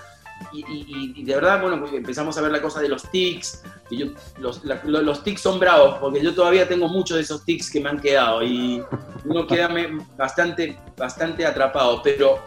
[0.52, 3.62] Y, de verdad, bueno, empezamos a ver la cosa de los tics.
[4.38, 4.80] Los, la-
[5.24, 8.42] tics son bravos, porque yo todavía tengo muchos de esos tics que me han quedado.
[8.42, 8.82] Y
[9.24, 9.68] uno queda
[10.16, 12.00] bastante, bastante atrapado.
[12.02, 12.38] Pero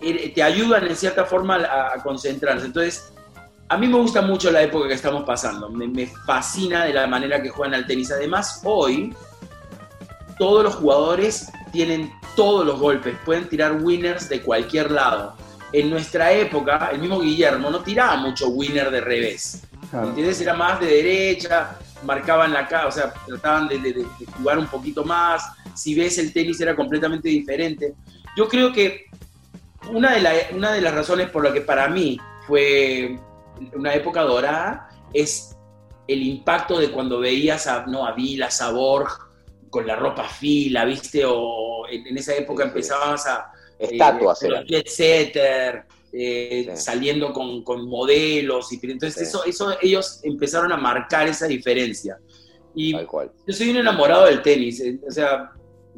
[0.00, 2.66] eh, te ayudan en cierta forma a, concentrarse.
[2.66, 3.12] Entonces,
[3.68, 5.68] a mí me gusta mucho la época que estamos pasando.
[5.68, 8.12] Me fascina de la manera que juegan al tenis.
[8.12, 9.14] Además, hoy
[10.38, 15.34] todos los jugadores tienen todos los golpes, pueden tirar winners de cualquier lado.
[15.72, 19.62] En nuestra época, el mismo Guillermo no tiraba mucho winner de revés.
[19.90, 20.08] Claro.
[20.08, 20.40] ¿Entiendes?
[20.40, 24.06] Era más de derecha, marcaban la cara, o sea, trataban de, de- de
[24.38, 25.44] jugar un poquito más.
[25.74, 27.94] Si ves el tenis era completamente diferente.
[28.36, 29.06] Yo creo que
[29.90, 33.18] una de, la- una de las razones por la que para mí fue
[33.74, 35.56] una época dorada es
[36.08, 39.08] el impacto de cuando veías a, no, a Vilas, a Borg,
[39.72, 41.24] con la ropa fila, ¿viste?
[41.26, 42.72] O en, en esa época Sí, sí.
[42.76, 43.50] empezabas a...
[43.78, 44.38] eh, Estatuas
[44.86, 46.76] setter, eh, Sí.
[46.76, 49.22] saliendo con, con modelos, y entonces Sí.
[49.24, 52.18] eso, eso ellos empezaron a marcar esa diferencia.
[52.74, 53.30] Y Tal cual.
[53.46, 55.50] yo soy un enamorado del tenis, eh, o sea,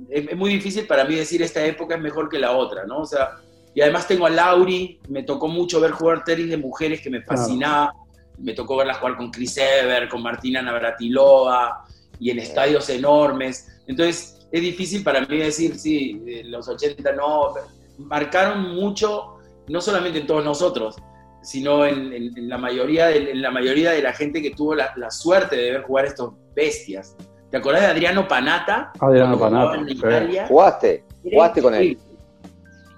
[0.09, 2.99] es, es muy difícil para mí decir esta época es mejor que la otra, ¿no?
[3.01, 3.31] O sea,
[3.75, 7.23] y además tengo a Lauri, me tocó mucho ver jugar tenis de mujeres que me
[7.23, 7.93] fascinaba,
[8.39, 11.85] me tocó verla jugar con Chris Ever, con Martina Navratilova,
[12.21, 17.55] y en estadios enormes, entonces es difícil para mí decir, sí, eh, los 80 no,
[17.99, 19.37] marcaron mucho,
[19.69, 20.97] no solamente en todos nosotros,
[21.43, 24.75] sino en, en- en la, mayoría de, en la mayoría de la gente que tuvo
[24.75, 27.17] la, la suerte de ver jugar estos bestias.
[27.51, 28.93] ¿Te acordás de Adriano Panata?
[29.01, 29.95] Adriano Panata, En sí.
[29.95, 30.47] Italia.
[30.49, 31.05] ¿Jugaste?
[31.25, 31.99] Era ¿Jugaste con él?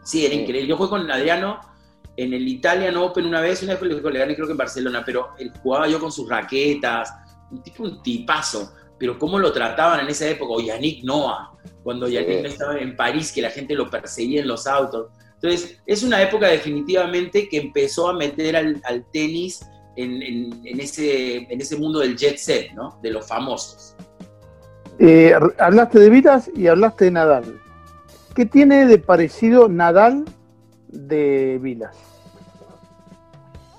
[0.05, 0.41] Sí, era Sí.
[0.41, 0.69] increíble.
[0.69, 1.61] Yo jugué con Adriano
[2.17, 5.31] en el Italian Open una vez, una vez le gané creo que en Barcelona, pero
[5.39, 7.13] él jugaba yo con sus raquetas,
[7.51, 12.07] un tipo un tipazo, pero cómo lo trataban en esa época, o Yannick Noah, cuando
[12.07, 12.15] Sí.
[12.15, 15.09] Yannick Noah estaba en París, que la gente lo perseguía en los autos.
[15.35, 19.61] Entonces, es una época definitivamente que empezó a meter al, al tenis
[19.97, 22.99] en, en- en ese, en ese mundo del jet set, ¿no?
[23.03, 23.95] De los famosos.
[24.99, 27.61] Eh, hablaste de Vilas y hablaste de Nadal.
[28.35, 30.25] ¿Qué tiene de parecido Nadal
[30.89, 31.95] de Vilas?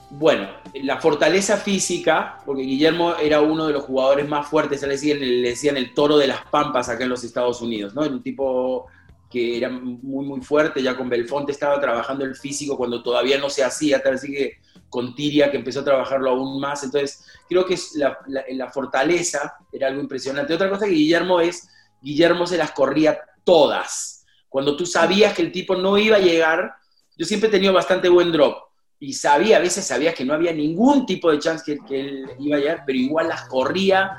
[0.10, 5.76] Bueno, la fortaleza física, porque Guillermo era uno de los jugadores más fuertes, le decían,
[5.76, 8.06] el toro de las pampas acá en los Estados Unidos, ¿no?
[8.06, 8.88] Era un tipo
[9.30, 13.50] que era muy, muy fuerte, ya con Belfonte estaba trabajando el físico cuando todavía no
[13.50, 17.66] se hacía, tal así que con Tiria que empezó a trabajarlo aún más, entonces creo
[17.66, 18.18] que la-
[18.50, 20.54] la fortaleza era algo impresionante.
[20.54, 21.68] Otra cosa que Guillermo es,
[22.02, 24.26] Guillermo se las corría todas.
[24.48, 26.76] Cuando tú sabías que el tipo no iba a llegar,
[27.18, 28.67] yo siempre he tenido bastante buen drop,
[29.00, 32.58] y sabía, a veces sabía que no había ningún tipo de chance que, él iba
[32.58, 34.18] a llegar, pero igual las corría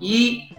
[0.00, 0.50] y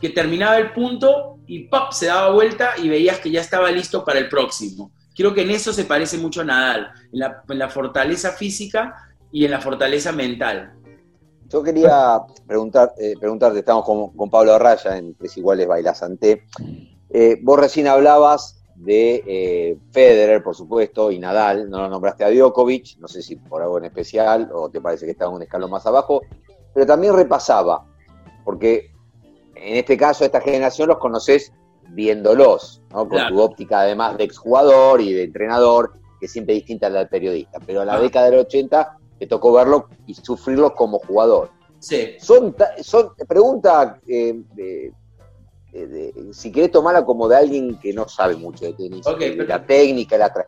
[0.00, 1.92] que terminaba el punto y ¡pop!
[1.92, 4.90] se daba vuelta y veías que ya estaba listo para el próximo.
[5.16, 8.94] Creo que en eso se parece mucho a Nadal, en la, fortaleza física
[9.32, 10.74] y en la fortaleza mental.
[11.48, 16.44] Yo quería preguntar, eh, preguntarte, estamos con, con Pablo Arraya en Tres Iguales Bailasante.
[17.08, 22.30] Eh, vos recién hablabas de eh, Federer, por supuesto, y Nadal, no lo nombraste a
[22.30, 25.70] Djokovic, no sé si por algo en especial o te parece que está un escalón
[25.70, 26.20] más abajo,
[26.74, 27.84] pero también repasaba,
[28.44, 28.90] porque
[29.54, 31.52] en este caso, esta generación los conoces
[31.88, 32.98] viéndolos, ¿no?
[33.00, 33.34] con Claro.
[33.34, 37.08] tu óptica además de exjugador y de entrenador, que es siempre distinta a la del
[37.08, 37.58] periodista.
[37.66, 38.00] Pero en la Ah.
[38.00, 41.50] década del 80 te tocó verlo y sufrirlo como jugador.
[41.78, 44.42] Sí, Son, son pregunta, eh,
[45.86, 49.44] de- de- si querés tomarla como de alguien que no sabe mucho de tenis, de
[49.46, 50.46] la técnica, la tra-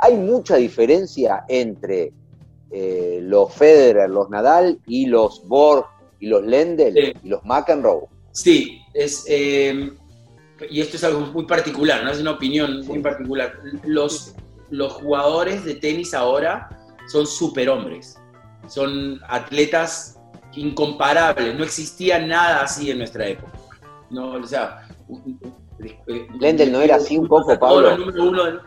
[0.00, 2.12] ¿Hay mucha diferencia entre
[2.70, 5.86] eh, los Federer, los Nadal y los Borg
[6.20, 7.12] y los Lendl Sí.
[7.24, 8.06] y los McEnroe?
[8.32, 9.90] Sí, es, eh,
[10.70, 12.10] y esto es algo muy particular, ¿no?
[12.10, 13.54] Es una opinión muy particular.
[13.84, 14.34] Los,
[14.70, 16.68] los jugadores de tenis ahora
[17.10, 18.16] son superhombres,
[18.68, 20.18] son atletas
[20.54, 23.52] incomparables, no existía nada así en nuestra época.
[24.10, 24.88] No, o sea,
[26.40, 27.94] Lendl no era así un poco, Pablo.
[28.18, 28.60] uno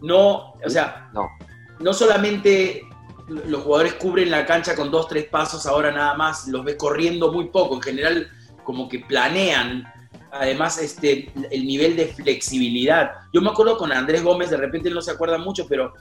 [0.00, 1.28] no, o sea, No.
[1.80, 2.82] no solamente
[3.28, 7.32] los jugadores cubren la cancha con dos, tres pasos ahora nada más, los ves corriendo
[7.32, 8.28] muy poco, en general
[8.64, 9.84] como que planean,
[10.30, 13.12] además este, el nivel de flexibilidad.
[13.32, 15.94] Yo me acuerdo con Andrés Gómez, de repente él no se acuerda mucho, pero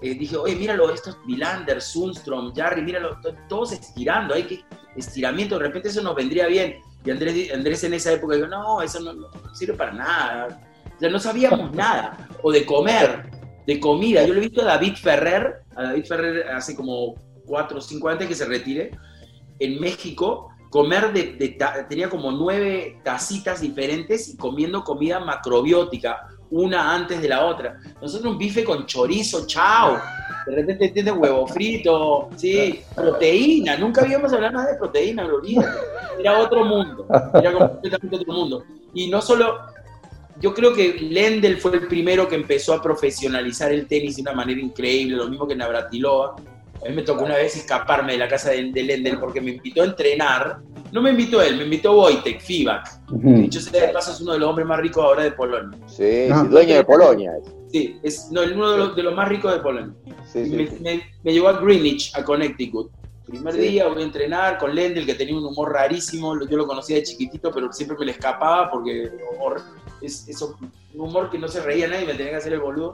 [0.00, 4.64] eh, dije, oye, míralo, estos Vilander, Sundstrom, Jarry, míralo, to- todos estirando, hay que
[4.96, 6.76] estiramiento, de repente eso nos vendría bien.
[7.04, 10.60] Y Andrés, Andrés en esa época dijo, no, eso no, no sirve para nada.
[10.96, 12.28] O sea, no sabíamos nada.
[12.42, 13.30] O de comer,
[13.66, 14.24] de comida.
[14.24, 18.08] Yo le he visto a David Ferrer, a David Ferrer hace como cuatro o cinco
[18.08, 18.92] años que se retire,
[19.58, 26.94] en México, comer de, de tenía como nueve tacitas diferentes y comiendo comida macrobiótica, una
[26.94, 27.80] antes de la otra.
[28.00, 29.98] Nosotros un bife con chorizo, chao.
[30.46, 33.76] De repente tiene huevo frito, sí, proteína.
[33.76, 35.78] Nunca habíamos hablado nada de proteína, lo olvídate.
[36.18, 38.64] Era otro mundo, era completamente otro mundo.
[38.92, 39.60] Y no solo,
[40.40, 44.32] yo creo que Lendl fue el primero que empezó a profesionalizar el tenis de una
[44.32, 46.36] manera increíble, lo mismo que Navratilova.
[46.84, 49.52] A mí me tocó una vez escaparme de la casa de, de Lendl porque me
[49.52, 50.58] invitó a entrenar.
[50.90, 52.86] No me invitó él, me invitó Wojtek, Fibak.
[53.10, 55.78] Dicho sea de paso, es uno de los hombres más ricos ahora de Polonia.
[55.86, 56.42] Sí, No.
[56.42, 57.32] sí, dueño de Polonia.
[57.70, 59.94] Sí, es no, uno de los, de los más ricos de Polonia.
[60.30, 60.76] Sí, sí, me, sí.
[60.82, 62.90] me- me llevó a Greenwich, a Connecticut.
[63.26, 63.60] Primer Sí.
[63.60, 66.38] día voy a entrenar con Lendl, que tenía un humor rarísimo.
[66.46, 69.10] Yo lo conocía de chiquitito, pero siempre me le escapaba porque
[70.02, 70.54] es, es un
[70.94, 72.92] humor que no se reía nadie, me tenía que hacer el boludo.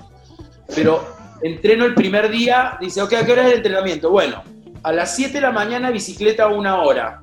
[0.76, 1.02] Pero
[1.42, 4.10] entreno el primer día, dice, ok, ¿a qué hora es el entrenamiento?
[4.10, 4.42] Bueno,
[4.82, 7.22] a las 7 de la mañana bicicleta una hora,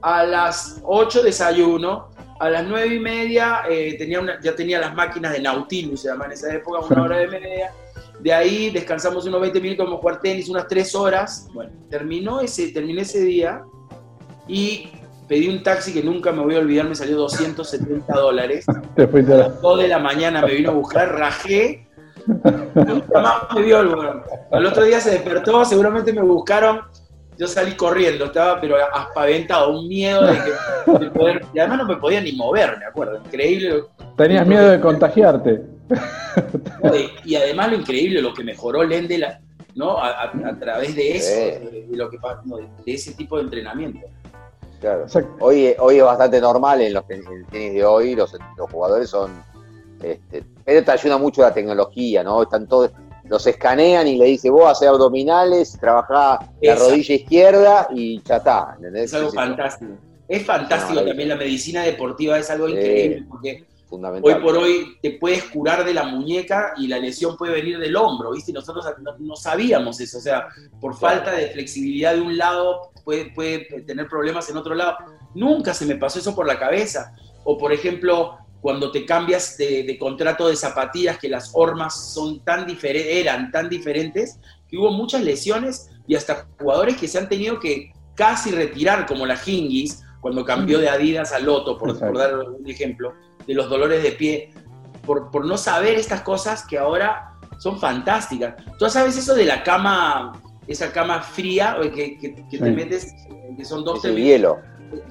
[0.00, 4.94] a las 8 desayuno, a las nueve y media eh, tenía una- ya tenía las
[4.94, 7.70] máquinas de Nautilus, se llama en esa época, una hora y media.
[8.18, 11.46] De ahí descansamos unos 20 minutos, como jugar tenis, unas 3 horas.
[11.54, 13.62] Bueno, terminó ese, terminé ese día
[14.48, 14.88] y
[15.28, 18.64] pedí un taxi que nunca me voy a olvidar, me salió 270 dólares.
[18.68, 18.72] A
[19.32, 21.86] A la- las 2 de la mañana me vino a buscar, rajé.
[22.26, 24.22] Nunca más me vio el weón.
[24.50, 26.80] Al otro día se despertó, seguramente me buscaron.
[27.38, 31.44] Yo salí corriendo, estaba pero aspaventado, un miedo de, que, de poder.
[31.54, 33.16] Y además no me podía ni mover, me acuerdo.
[33.24, 33.84] Increíble.
[34.16, 35.62] Tenías miedo de contagiarte.
[37.24, 39.40] Y, además lo increíble, lo que mejoró Lende la-
[39.74, 39.98] ¿no?
[39.98, 41.64] a, a- a través de eso, Sí.
[41.66, 44.06] de, de lo que, no, de, de ese tipo de entrenamiento.
[44.80, 45.06] Claro.
[45.40, 48.70] Hoy, hoy es bastante normal en los tenis, en el tenis de hoy, los, los
[48.70, 49.42] jugadores son.
[50.02, 52.42] Este, pero te ayuda mucho la tecnología, ¿no?
[52.42, 52.90] Están todos,
[53.24, 58.74] los escanean y le dice, vos haces abdominales, trabajá la rodilla izquierda y ya está.
[58.76, 59.04] ¿entendés?
[59.04, 59.92] Es algo Sí, fantástico.
[60.28, 65.12] Es fantástico No, también la medicina deportiva, es algo increíble porque hoy por hoy te
[65.12, 68.50] puedes curar de la muñeca y la lesión puede venir del hombro, ¿viste?
[68.50, 70.48] Y nosotros no, no sabíamos eso, o sea,
[70.80, 74.96] por falta de flexibilidad de un lado puede, puede tener problemas en otro lado.
[75.34, 77.14] Nunca se me pasó eso por la cabeza.
[77.44, 82.42] O por ejemplo, cuando te cambias de, de contrato de zapatillas, que las hormas son
[82.44, 87.28] tan diferentes, eran tan diferentes, que hubo muchas lesiones y hasta jugadores que se han
[87.28, 92.38] tenido que casi retirar, como la Hingis, cuando cambió de Adidas a Loto, por, dar
[92.38, 93.12] un ejemplo,
[93.46, 94.50] de los dolores de pie,
[95.04, 98.54] por, por no saber estas cosas que ahora son fantásticas.
[98.78, 103.12] Tú sabes eso de la cama, esa cama fría que, que- que te metes,
[103.56, 104.58] que son dos Es el tres- hielo,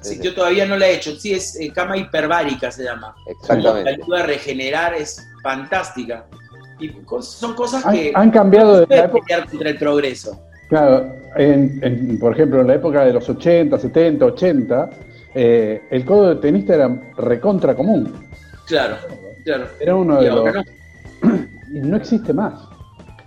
[0.01, 1.15] Sí, yo todavía no la he hecho.
[1.15, 3.15] Sí, es eh, cama hiperbárica se llama.
[3.25, 3.89] La exactamente.
[3.89, 6.25] ayuda a regenerar es fantástica.
[6.79, 6.91] Y
[7.21, 9.25] son cosas Han, que han cambiado no de se la puede época.
[9.27, 10.39] pelear contra el progreso.
[10.69, 14.89] Claro, en- en- por ejemplo, en la época de los 80, 70, 80,
[15.35, 18.27] eh, el codo de tenista era recontra común.
[18.65, 18.95] Claro,
[19.43, 19.67] claro.
[19.79, 20.45] Era uno de los.
[20.53, 20.63] no,
[21.73, 22.53] Y no existe más.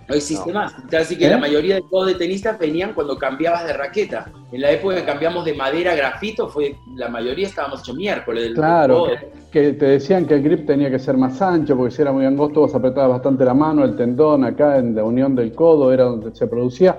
[0.07, 0.59] No existe No.
[0.59, 0.75] más.
[0.99, 1.29] Así que ¿Eh?
[1.29, 4.31] la mayoría de codos de tenistas venían cuando cambiabas de raqueta.
[4.51, 8.51] En la época que cambiamos de madera a grafito, fue la mayoría estábamos hecho miércoles.
[8.53, 9.11] Claro, codo.
[9.51, 12.25] que te decían que el grip tenía que ser más ancho, porque si era muy
[12.25, 16.03] angosto vos apretabas bastante la mano, el tendón acá en la unión del codo era
[16.05, 16.97] donde se producía.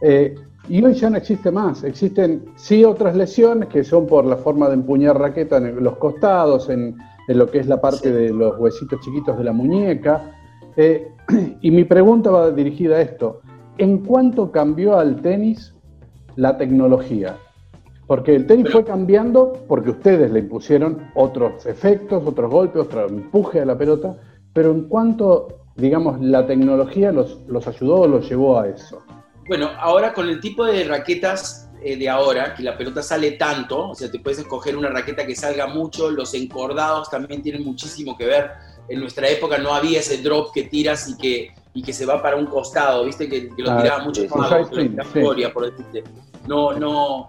[0.00, 0.34] Eh,
[0.68, 1.84] y hoy ya no existe más.
[1.84, 6.70] Existen sí otras lesiones que son por la forma de empuñar raqueta en los costados,
[6.70, 6.96] en,
[7.28, 10.30] en lo que es la parte de los huesitos chiquitos de la muñeca.
[10.76, 11.08] Eh,
[11.60, 13.40] y mi pregunta va dirigida a esto.
[13.78, 15.74] ¿En cuánto cambió al tenis
[16.36, 17.36] la tecnología?
[18.06, 23.60] Porque el tenis fue cambiando porque ustedes le impusieron otros efectos, otros golpes, otro empuje
[23.60, 24.16] a la pelota,
[24.52, 29.02] pero en cuanto, digamos, la tecnología los, los ayudó o los llevó a eso.
[29.48, 33.90] Bueno, ahora con el tipo de raquetas eh, de ahora, que la pelota sale tanto,
[33.90, 38.16] o sea, te puedes escoger una raqueta que salga mucho, los encordados también tienen muchísimo
[38.16, 38.52] que ver.
[38.88, 42.22] En nuestra época no había ese drop que tiras y que, y que se va
[42.22, 43.28] para un costado, ¿viste?
[43.28, 44.90] Que, que lo Ah, tiraba mucho más, sí.
[45.52, 46.04] Por decirte.
[46.46, 47.26] No, no,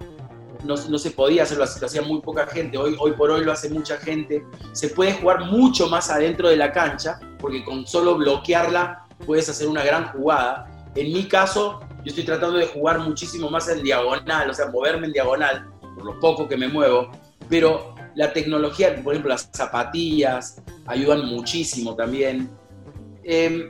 [0.64, 2.78] no, no se podía hacerlo así, lo hacía muy poca gente.
[2.78, 4.44] Hoy, hoy por hoy lo hace mucha gente.
[4.74, 9.68] Se puede jugar mucho más adentro de la cancha, porque con solo bloquearla puedes hacer
[9.68, 10.68] una gran jugada.
[10.96, 15.08] En mi caso, yo estoy tratando de jugar muchísimo más en diagonal, o sea, moverme
[15.08, 17.10] en diagonal, por lo poco que me muevo,
[17.50, 22.50] pero la tecnología, por ejemplo, las zapatillas ayudan muchísimo también.
[23.24, 23.70] Eh,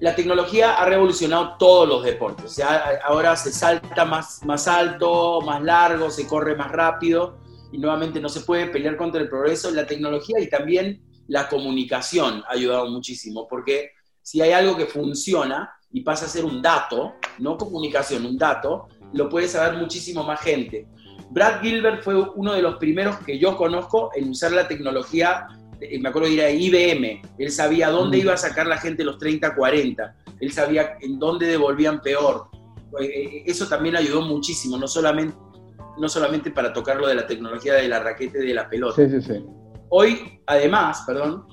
[0.00, 5.62] la tecnología ha revolucionado todos los deportes, sea, ahora se salta más, más alto, más
[5.62, 7.38] largo, se corre más rápido
[7.72, 9.70] y nuevamente no se puede pelear contra el progreso.
[9.72, 13.90] La tecnología y también la comunicación ha ayudado muchísimo, porque
[14.22, 18.88] si hay algo que funciona y pasa a ser un dato, no comunicación, un dato,
[19.12, 20.86] lo puede saber muchísimo más gente.
[21.30, 25.46] Brad Gilbert fue uno de los primeros que yo conozco en usar la tecnología,
[25.80, 28.20] eh, me acuerdo de ir a IBM, él sabía dónde Mm.
[28.20, 32.48] iba a sacar la gente los 30, 40, él sabía en dónde devolvían peor.
[33.00, 35.36] Eh, eh, Eso también ayudó muchísimo, no solamente,
[35.98, 38.96] no solamente para tocar lo de la tecnología de la raqueta y de la pelota.
[38.96, 39.44] Sí, sí, sí.
[39.90, 41.46] Hoy, además, perdón,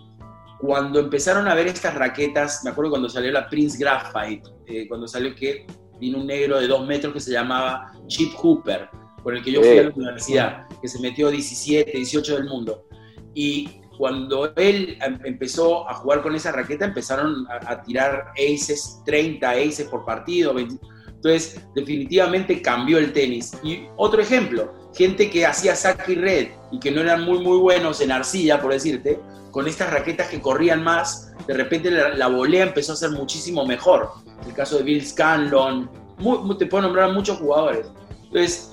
[0.60, 5.08] cuando empezaron a ver estas raquetas, me acuerdo cuando salió la Prince Graphite, eh, cuando
[5.08, 5.68] salió que
[6.00, 8.90] vino un negro de dos metros que se llamaba Chip Hooper,
[9.26, 12.86] con el que yo fui a la universidad, que se metió 17, 18 del mundo.
[13.34, 19.02] Y cuando él em- empezó a jugar con esa raqueta, empezaron a, a tirar aces,
[19.06, 20.54] 30 aces por partido.
[20.54, 20.76] 20.
[21.08, 23.54] Entonces, definitivamente cambió el tenis.
[23.64, 27.58] Y otro ejemplo, gente que hacía saque y red y que no eran muy, muy
[27.58, 29.20] buenos en arcilla, por decirte,
[29.50, 33.66] con estas raquetas que corrían más, de repente la, la volea empezó a ser muchísimo
[33.66, 34.12] mejor.
[34.46, 37.88] El caso de Bill Scanlon, mu- mu- te puedo nombrar muchos jugadores.
[38.26, 38.72] Entonces,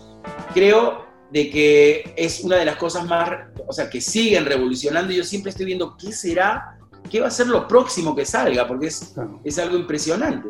[0.55, 3.31] creo de que es una de las cosas más,
[3.67, 6.79] o sea, que siguen revolucionando y yo siempre estoy viendo qué será,
[7.11, 9.15] qué va a ser lo próximo que salga, porque es,
[9.45, 10.49] es algo impresionante.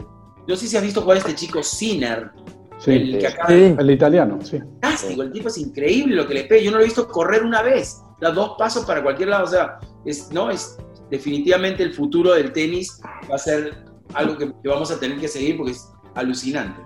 [0.49, 2.31] No sé si has visto jugar a este chico Sinner,
[2.79, 3.77] Sí, el que acaba Sí.
[3.79, 4.59] el italiano, sí.
[4.59, 6.62] fantástico, el tipo es increíble lo que le pega.
[6.62, 9.45] Yo no lo he visto correr una vez, da dos pasos para cualquier lado.
[9.45, 10.77] O sea, es, no, es
[11.09, 13.01] definitivamente el futuro del tenis
[13.31, 16.81] va a ser algo que, que vamos a tener que seguir porque es alucinante.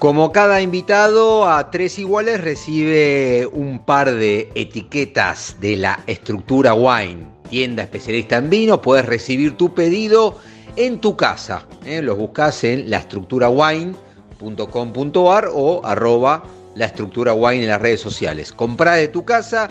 [0.00, 7.26] Como cada invitado a tres iguales recibe un par de etiquetas de la estructura Wine,
[7.50, 10.38] tienda especialista en vino, puedes recibir tu pedido
[10.76, 11.66] en tu casa.
[11.84, 12.00] ¿eh?
[12.00, 16.44] Los buscas en laestructurawine.com.ar o arroba
[16.76, 16.90] la
[17.34, 18.52] wine en las redes sociales.
[18.52, 19.68] Comprá de tu casa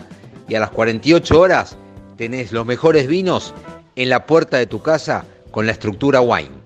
[0.48, 1.76] y a las 48 horas
[2.16, 3.52] tenés los mejores vinos
[3.96, 6.59] en la puerta de tu casa con la estructura wine.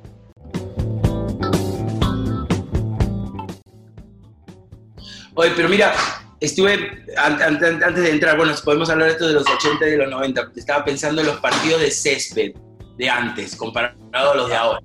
[5.34, 5.92] Oye, pero mira,
[6.40, 9.86] estuve, an- an- an- antes de entrar, bueno, podemos hablar de esto de los 80
[9.86, 12.52] y de los 90, estaba pensando en los partidos de césped
[12.96, 14.80] de antes, comparado a los de ahora.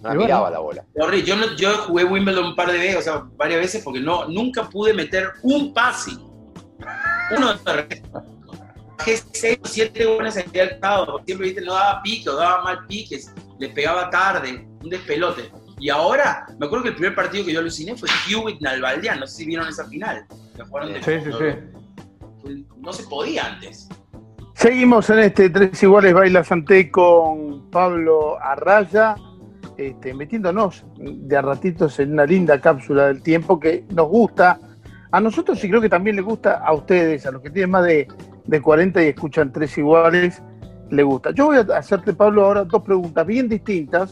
[0.00, 0.20] No bueno.
[0.20, 0.84] miraba la bola.
[0.94, 1.26] Horrible.
[1.26, 4.26] Yo, no, yo jugué Wimbledon un par de veces, o sea, varias veces, porque no,
[4.28, 6.12] nunca pude meter un pase.
[7.36, 8.02] Uno de
[8.98, 11.20] bajé seis o siete goles en el lado.
[11.24, 15.50] Siempre viste, no daba pique o daba mal piques, le pegaba tarde, un despelote.
[15.80, 19.26] Y ahora, me acuerdo que el primer partido que yo aluciné fue Hewitt Nalbaldian, no
[19.26, 20.24] sé si vieron esa final.
[20.56, 21.30] que jugaron de- Sí, sí,
[22.44, 22.64] sí.
[22.78, 23.88] No se podía antes.
[24.54, 29.14] Seguimos en este Tres Iguales Baila Santé con Pablo Arraya,
[29.76, 34.58] este, metiéndonos de a ratitos en una linda cápsula del tiempo que nos gusta.
[35.12, 37.84] A nosotros y creo que también le gusta a ustedes, a los que tienen más
[37.84, 38.08] de,
[38.46, 40.42] de 40 y escuchan Tres Iguales,
[40.90, 41.30] le gusta.
[41.30, 44.10] Yo voy a hacerte, Pablo, ahora dos preguntas bien distintas.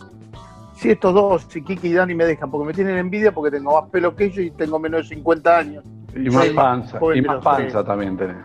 [0.77, 3.81] Si estos dos, si Kiki y Dani me dejan, porque me tienen envidia porque tengo
[3.81, 5.85] más pelo que ellos y tengo menos de 50 años.
[6.15, 6.99] Y más panza.
[7.15, 7.87] Y más panza tres.
[7.87, 8.37] también tenés.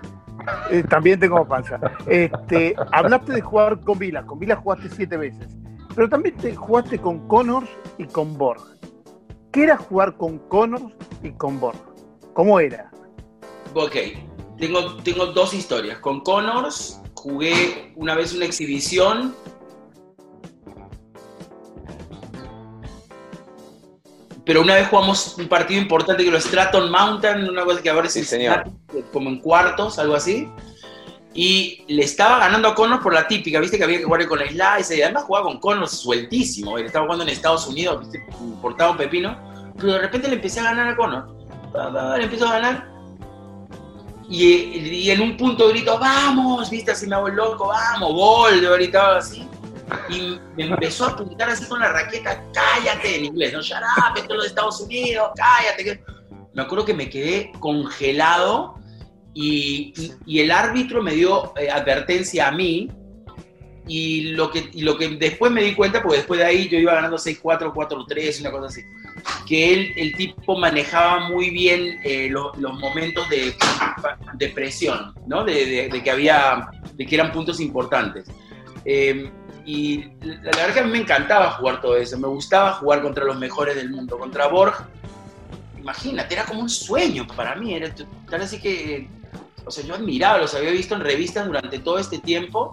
[0.71, 1.79] Eh, también tengo panza.
[2.07, 4.25] Este, hablaste de jugar con Vila.
[4.25, 5.47] Con Vila jugaste siete veces.
[5.93, 8.61] Pero también te jugaste con Connors y con Borg.
[9.51, 11.79] ¿Qué era jugar con Connors y con Borg?
[12.33, 12.89] ¿Cómo era?
[13.73, 13.95] Ok,
[14.57, 15.99] tengo, tengo dos historias.
[15.99, 19.35] Con Connors jugué una vez una exhibición.
[24.51, 28.07] Pero una vez jugamos un partido importante que lo Stratton Mountain, una cosa que ahora
[28.07, 28.65] es Sí, señor.
[29.13, 30.49] Como en cuartos, algo así.
[31.33, 34.39] Y le estaba ganando a Connors por la típica, viste que había que jugar con
[34.39, 36.77] la slice y además jugaba con Connors sueltísimo.
[36.77, 39.37] Él estaba jugando en Estados Unidos, viste, importaba un pepino.
[39.77, 41.31] Pero de repente le empecé a ganar a Connors.
[42.17, 42.91] Le empiezo a ganar
[44.27, 48.59] y, y en un punto grito, vamos, viste, así me hago el loco, vamos, gol,
[48.61, 49.47] yo gritaba así.
[50.09, 54.17] Y me empezó a apuntar así con la raqueta, cállate, en inglés, no, shut up,
[54.17, 55.83] esto es lo de Estados Unidos, cállate.
[55.83, 56.03] que-".
[56.53, 58.75] Me acuerdo que me quedé congelado
[59.33, 62.89] y, y- y el árbitro me dio eh, advertencia a mí.
[63.87, 66.77] Y lo, que, y lo que después me di cuenta, porque después de ahí yo
[66.77, 68.81] iba ganando 6-4, 4-3, una cosa así
[69.47, 73.53] que él, el tipo manejaba muy bien eh, lo- los momentos de,
[74.35, 75.43] de presión, ¿no?
[75.43, 78.25] De, de- de que había, de que eran puntos importantes.
[78.85, 79.29] Eh,
[79.65, 83.01] y la, la verdad que a mí me encantaba jugar todo eso, me gustaba jugar
[83.01, 84.75] contra los mejores del mundo, contra Borg.
[85.79, 87.93] Imagínate, era como un sueño para mí, era
[88.29, 89.07] tal así que,
[89.65, 92.71] o sea, yo admiraba, los había visto en revistas durante todo este tiempo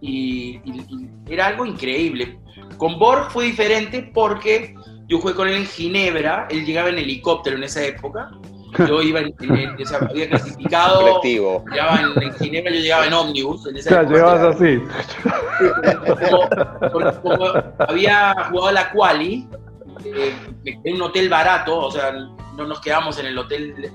[0.00, 2.38] y, y- y era algo increíble.
[2.78, 4.74] Con Borg fue diferente porque
[5.06, 8.30] yo jugué con él en Ginebra, él llegaba en helicóptero en esa época.
[8.78, 11.64] Yo iba en, en- o sea, había clasificado, Colectivo.
[11.70, 13.66] llegaba en, en Ginebra, yo llegaba en ómnibus.
[13.66, 14.14] En esa Ya, época.
[14.14, 14.82] llegabas así.
[16.30, 16.48] Como,
[16.92, 17.46] porque como
[17.78, 19.48] había jugado la quali,
[20.04, 23.90] eh, me quedé en un hotel barato, o sea, no nos quedamos en el hotel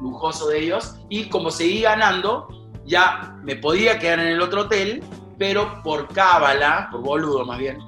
[0.00, 2.48] lujoso de ellos, y como seguí ganando,
[2.84, 5.02] ya me podía quedar en el otro hotel,
[5.38, 7.78] pero por cábala, por boludo más bien,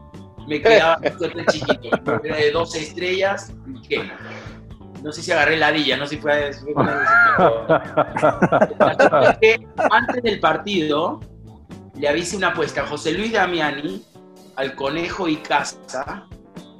[0.46, 1.88] me quedaba en este hotel chiquito,
[2.24, 3.52] era de 12 estrellas,
[3.88, 4.10] ¿qué?
[5.02, 6.52] No sé si agarré ladilla, no sé si fue...
[6.52, 6.74] fue
[9.90, 11.20] antes del partido
[11.98, 14.04] le avisé una apuesta a José Luis Damiani,
[14.56, 16.26] al Conejo y Casa,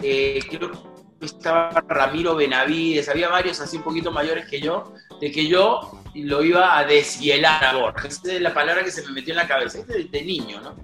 [0.02, 0.70] eh, creo
[1.18, 6.00] que estaba Ramiro Benavides, había varios así un poquito mayores que yo, de que yo
[6.14, 8.20] lo iba a deshielar a Borges.
[8.22, 10.76] Esa es la palabra que se me metió en la cabeza, de, de niño, ¿no?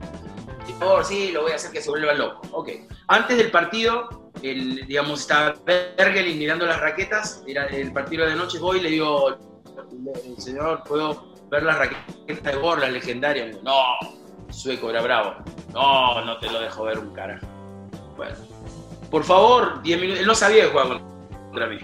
[0.73, 2.43] Favor, sí, lo voy a hacer que se vuelva loco.
[2.53, 2.71] Ok.
[3.09, 8.59] Antes del partido, el, digamos, estaba Bergelin mirando las raquetas, era el partido de noche,
[8.59, 9.37] voy y le digo,
[10.05, 13.45] "Le- señor, ¿puedo ver las raquetas de Borg, la legendaria?
[13.45, 13.83] Me dijo, no,
[14.51, 15.35] sueco, era bravo.
[15.73, 17.47] No, no te lo dejo ver un carajo.
[18.17, 18.35] Bueno,
[19.11, 20.21] por favor, 10 minutos.
[20.21, 21.01] Él no sabía jugaba
[21.47, 21.79] contra mí,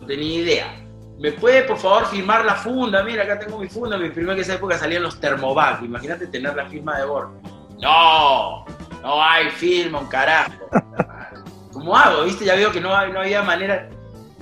[0.00, 0.82] no tenía idea.
[1.18, 3.02] ¿Me puede, por favor, firmar la funda?
[3.02, 3.96] Mira, acá tengo mi funda.
[3.96, 5.82] Me firmé que esa época salían los Thermovac.
[5.82, 7.30] Imagínate tener la firma de Borg.
[7.80, 8.64] No,
[9.02, 10.52] no hay firma, un carajo.
[11.72, 12.24] ¿Cómo hago?
[12.24, 12.44] ¿Viste?
[12.44, 13.88] Ya veo que no, no había manera.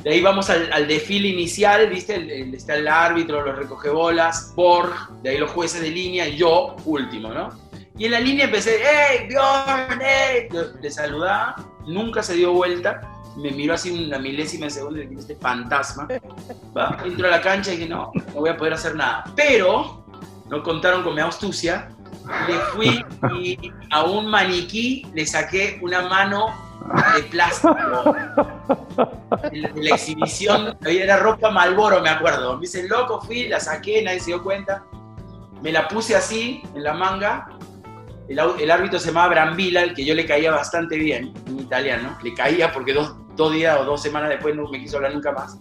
[0.03, 2.14] De ahí vamos al, al desfile inicial, ¿viste?
[2.14, 6.37] El- el- está el árbitro, los recogebolas, Borg, de ahí los jueces de línea y
[6.37, 7.49] yo, último, ¿no?
[7.97, 10.01] Y en la línea empecé, ¡Hey, Bjorn!
[10.03, 10.49] ¡Hey!
[10.80, 11.55] Le saludaba,
[11.87, 13.01] nunca se dio vuelta,
[13.37, 16.07] me miró así una milésima de segundo y dije, este fantasma.
[16.76, 19.24] Va, entro a la cancha y dije, no, no voy a poder hacer nada.
[19.35, 20.05] Pero,
[20.51, 21.89] no contaron con mi astucia,
[22.47, 23.05] le fui
[23.41, 26.55] y a un maniquí le saqué una mano
[27.17, 28.15] de plástico.
[29.53, 32.55] La, la exhibición, era ropa Malboro, me acuerdo.
[32.55, 34.85] Me dice, loco, fui, la saqué, nadie se dio cuenta.
[35.62, 37.49] Me la puse así, en la manga.
[38.29, 42.19] El, el árbitro se llamaba Brambila, el que yo le caía bastante bien, en italiano.
[42.23, 45.33] Le caía porque dos, dos días o dos semanas después no me quiso hablar nunca
[45.33, 45.59] más.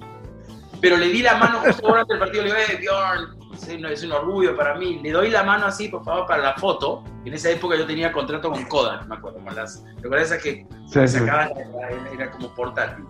[0.81, 3.85] Pero le di la mano justo durante el partido, le digo, eh, Bjorn, es un,
[3.85, 4.99] es un orgullo para mí.
[5.01, 7.03] Le doy la mano así, por favor, para la foto.
[7.25, 9.83] En esa época yo tenía contrato con Kodak, me acuerdo, con las...
[9.83, 11.19] ¿Te acuerdas esas que Sí, sí.
[11.19, 11.49] sacaban?
[11.57, 13.05] Era, era como portátil.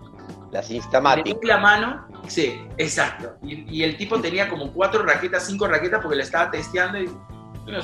[0.52, 1.26] Las Le Instamatic.
[1.26, 3.34] doy la mano, sí, exacto.
[3.42, 7.06] Y, y el tipo tenía como cuatro raquetas, cinco raquetas, porque le estaba testeando y
[7.06, 7.80] yo no,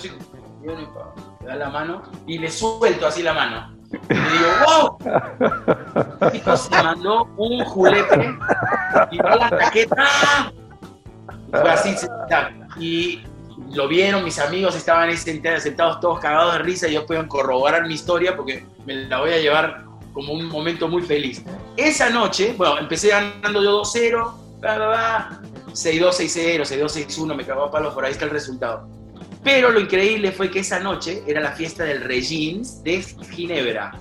[1.40, 3.74] le da la mano y le suelto así la mano.
[4.08, 4.98] Y le digo, ¡wow!
[6.20, 8.38] El tipo se mandó un julepe
[9.10, 10.52] y dio la raqueta.
[11.50, 11.94] Fue así,
[12.78, 13.22] y
[13.72, 17.86] lo vieron, mis amigos estaban ahí sentados, todos cagados de risa y ellos pueden corroborar
[17.86, 21.42] mi historia porque me la voy a llevar como un momento muy feliz.
[21.76, 25.40] Esa noche, bueno, empecé ganando yo 2-0, bla, bla, bla,
[25.72, 28.88] 6-2, 6-0, 6-2, 6-1, me cagó a palos, por ahí está el resultado.
[29.42, 33.92] Pero lo increíble fue que esa noche era la fiesta del Regins de Ginebra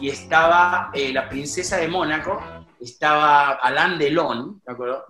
[0.00, 2.42] y estaba eh, la princesa de Mónaco,
[2.80, 5.04] estaba Alain Delon, ¿de acuerdo?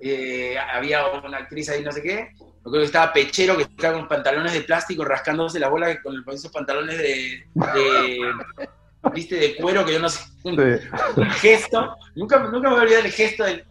[0.00, 2.30] Eh, había una actriz ahí, no sé qué.
[2.38, 6.22] Me acuerdo que estaba Pechero, que estaba con pantalones de plástico, rascándose la bola con
[6.22, 8.18] con esos pantalones de, de-
[9.14, 9.34] ¿viste?
[9.36, 10.88] de cuero, que yo no sé, un, Sí.
[11.16, 11.96] un gesto.
[12.14, 13.44] Nunca, nunca me voy a olvidar el gesto.
[13.44, 13.64] del-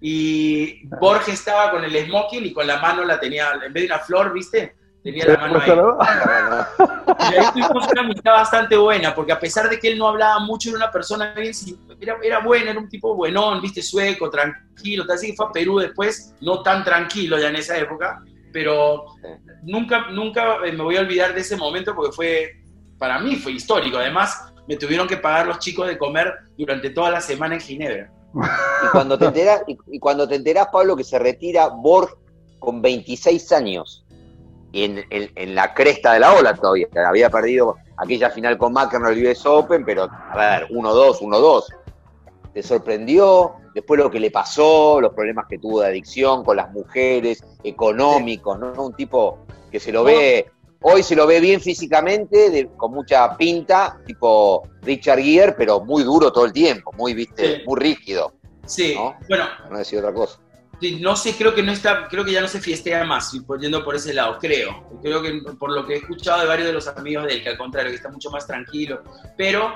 [0.00, 3.94] y Borges estaba con el smoking y con la mano la tenía, en vez de
[3.94, 4.74] una flor, ¿viste?
[5.02, 7.32] Tenía la mano ahí.
[7.32, 10.40] Y ahí tuvimos una amistad bastante buena, porque a pesar de que él no hablaba
[10.40, 11.52] mucho, era una persona bien,
[12.00, 15.52] era, era buena, era un tipo buenón, viste, sueco, tranquilo, tal, así que fue a
[15.52, 18.22] Perú después, no tan tranquilo ya en esa época,
[18.52, 19.06] pero
[19.62, 22.50] nunca, nunca eh, me voy a olvidar de ese momento porque fue,
[22.98, 27.10] para mí fue histórico, además me tuvieron que pagar los chicos de comer durante toda
[27.10, 28.12] la semana en Ginebra.
[28.32, 32.16] Y cuando te enterás, y, y cuando te enterás, Pablo, que se retira Borg
[32.60, 34.04] con 26 años,
[34.72, 38.72] y en, en- en la cresta de la ola todavía, había perdido aquella final con
[38.72, 41.64] McEnroe el US Open, pero a ver, 1-2, 1-2.
[42.54, 43.52] ¿Te sorprendió?
[43.74, 48.58] Después lo que le pasó, los problemas que tuvo de adicción con las mujeres, económicos,
[48.58, 48.72] ¿no?
[48.84, 49.38] Un tipo
[49.70, 50.50] que se lo ve,
[50.82, 56.02] hoy se lo ve bien físicamente, de- con mucha pinta, tipo Richard Gere, pero muy
[56.02, 57.62] duro todo el tiempo, muy, viste, Sí.
[57.66, 58.32] muy rígido,
[58.66, 59.14] Sí, ¿No?
[59.28, 60.38] bueno, no decir otra cosa.
[61.00, 63.94] No sé, creo que no está, creo que ya no se fiestea más, yendo por
[63.96, 64.88] ese lado, creo.
[65.02, 67.50] Creo que por lo que he escuchado de varios de los amigos de él, que
[67.50, 69.02] al contrario, que está mucho más tranquilo.
[69.36, 69.74] Pero,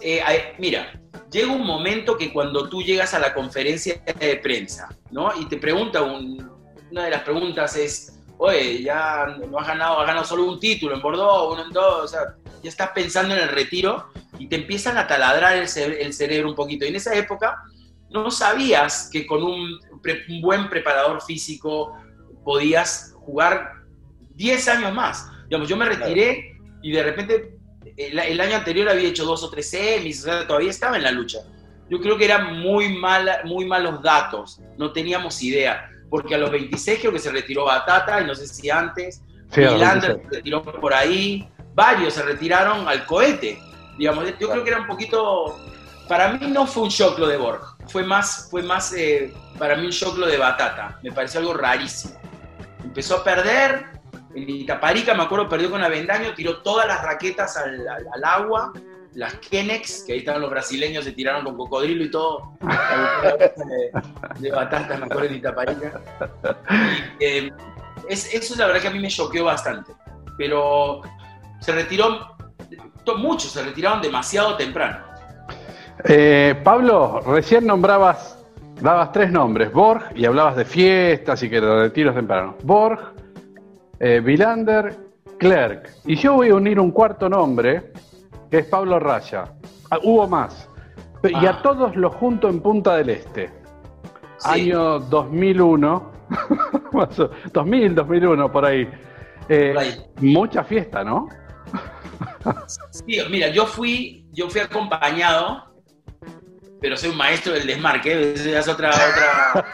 [0.00, 0.98] eh, mira,
[1.30, 5.30] llega un momento que cuando tú llegas a la conferencia de prensa, ¿no?
[5.38, 6.50] Y te pregunta, un-
[6.90, 10.94] una de las preguntas es, oye, ya no has ganado, has ganado solo un título
[10.94, 12.20] en Bordeaux, uno en dos, o sea,
[12.62, 14.06] ya estás pensando en el retiro
[14.38, 16.84] y te empiezan a taladrar el, el cerebro un poquito.
[16.84, 17.62] Y en esa época
[18.10, 19.78] no sabías que con un,
[20.28, 21.96] un buen preparador físico
[22.44, 23.72] podías jugar
[24.34, 25.30] 10 años más.
[25.44, 27.58] Digamos, yo me retiré y de repente
[27.96, 31.02] el, el año anterior había hecho dos o tres semis, o sea, todavía estaba en
[31.02, 31.38] la lucha.
[31.88, 36.50] Yo creo que eran muy, mala, muy malos datos, no teníamos idea, porque a los
[36.50, 40.10] 26 creo que se retiró Batata, y no sé si antes, Sí, a los Nylander
[40.10, 40.30] 26.
[40.30, 43.58] se retiró por ahí, varios se retiraron al cohete.
[43.98, 45.58] Digamos, yo creo que era un poquito.
[46.08, 49.76] Para mí no fue un shock lo de Borg, fue más, fue más eh, para
[49.76, 50.98] mí un shock lo de Batata.
[51.02, 52.14] Me pareció algo rarísimo.
[52.82, 53.86] Empezó a perder,
[54.34, 57.86] en Itaparica, me acuerdo, perdió con Avendaño, tiró todas las raquetas al,
[58.24, 58.72] agua,
[59.14, 62.56] las Kenex, que ahí estaban los brasileños, se tiraron con cocodrilo y todo.
[62.60, 63.90] de,
[64.38, 66.00] de Batata, me acuerdo, en Itaparica.
[67.18, 67.52] Y, eh,
[68.08, 69.92] es, eso la verdad que a mí me choqueó bastante.
[70.38, 71.02] Pero
[71.60, 72.36] se retiró,
[73.16, 75.09] muchos se retiraron demasiado temprano.
[76.04, 78.38] Eh, Pablo, recién nombrabas,
[78.80, 82.54] dabas tres nombres, Borg, y hablabas de fiestas y que de retiros tempranos.
[82.62, 82.98] Borg,
[83.98, 84.96] eh, Vilander,
[85.38, 85.90] Clerk.
[86.06, 87.92] Y yo voy a unir un cuarto nombre,
[88.50, 89.44] que es Pablo Raya.
[89.90, 90.68] Ah, hubo más.
[91.22, 91.50] Y Ah.
[91.50, 93.50] a todos los junto en Punta del Este.
[94.38, 94.48] Sí.
[94.70, 96.10] Año 2001.
[96.92, 98.88] más o- 2000, 2001, por ahí.
[99.48, 99.94] Eh, Por ahí.
[100.20, 101.28] Mucha fiesta, ¿no?
[102.90, 105.69] Sí, mira, yo fui, yo fui acompañado,
[106.80, 109.66] pero soy un maestro del desmarque, es otra, otra,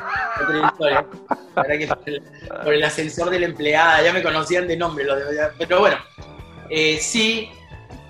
[0.42, 1.06] otra historia.
[1.54, 2.22] La verdad que por el,
[2.64, 5.80] por el ascensor de la empleada, ya me conocían de nombre, lo de- ya- pero
[5.80, 5.96] bueno,
[6.68, 7.50] eh, sí,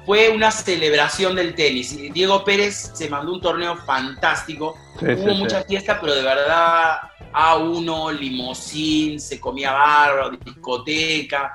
[0.05, 1.97] fue una celebración del tenis.
[2.13, 5.39] Diego Pérez se mandó un torneo fantástico, Sí, hubo sí, sí.
[5.43, 6.99] mucha fiesta, pero de verdad
[7.33, 11.53] A1, limosín, se comía bárbaro, discoteca.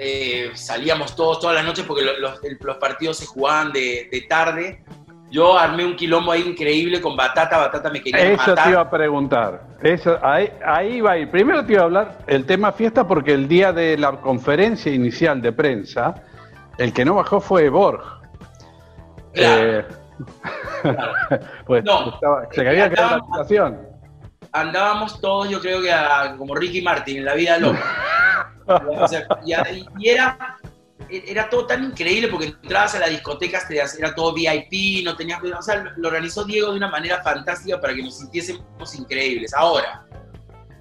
[0.00, 4.08] eh, salíamos todos todas las noches porque lo- los, el- los partidos se jugaban de,
[4.12, 4.84] de tarde.
[5.30, 7.58] Yo armé un quilombo ahí increíble con Batata.
[7.58, 8.64] Batata me quería Eso matar.
[8.64, 9.62] te iba a preguntar.
[9.82, 11.30] Eso, ahí, ahí va a ir.
[11.30, 15.42] Primero te iba a hablar el tema fiesta porque el día de la conferencia inicial
[15.42, 16.14] de prensa,
[16.78, 18.00] el que no bajó fue Borg.
[19.34, 19.86] Claro, Eh,
[20.82, 21.12] claro.
[21.66, 23.78] pues No, estaba- se había quedado la situación.
[24.52, 27.78] Andábamos todos, yo creo que a- como Ricky Martin en la vida loca.
[28.68, 30.58] O sea, y, y era,
[31.10, 35.40] era todo tan increíble porque entrabas a las discotecas, te- era todo VIP, no tenías.
[35.42, 39.52] O sea, lo- organizó Diego de una manera fantástica para que nos sintiésemos increíbles.
[39.54, 40.04] Ahora,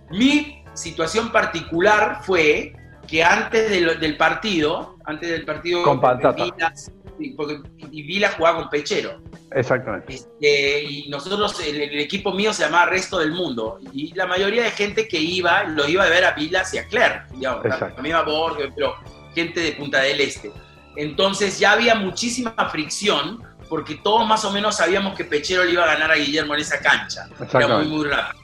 [0.10, 2.74] mi situación particular fue
[3.08, 5.84] que antes del, del partido, antes del partido.
[5.84, 6.00] Con.
[6.36, 7.60] Vilas, sí, porque,
[7.92, 9.22] y Vila jugaba con Pechero.
[9.52, 10.14] Exactamente.
[10.14, 13.80] Este, y nosotros, el, el equipo mío se llamaba Resto del Mundo.
[13.94, 16.88] Y la mayoría de gente que iba, lo iba a ver a Vilas y a
[16.88, 17.64] Claire, digamos.
[17.96, 18.96] También a Borges, pero
[19.38, 20.52] gente de Punta del Este.
[20.96, 25.84] Entonces ya había muchísima fricción, porque todos más o menos sabíamos que Pechero le iba
[25.84, 27.28] a ganar a Guillermo en esa cancha.
[27.54, 28.44] Era muy, muy rápido.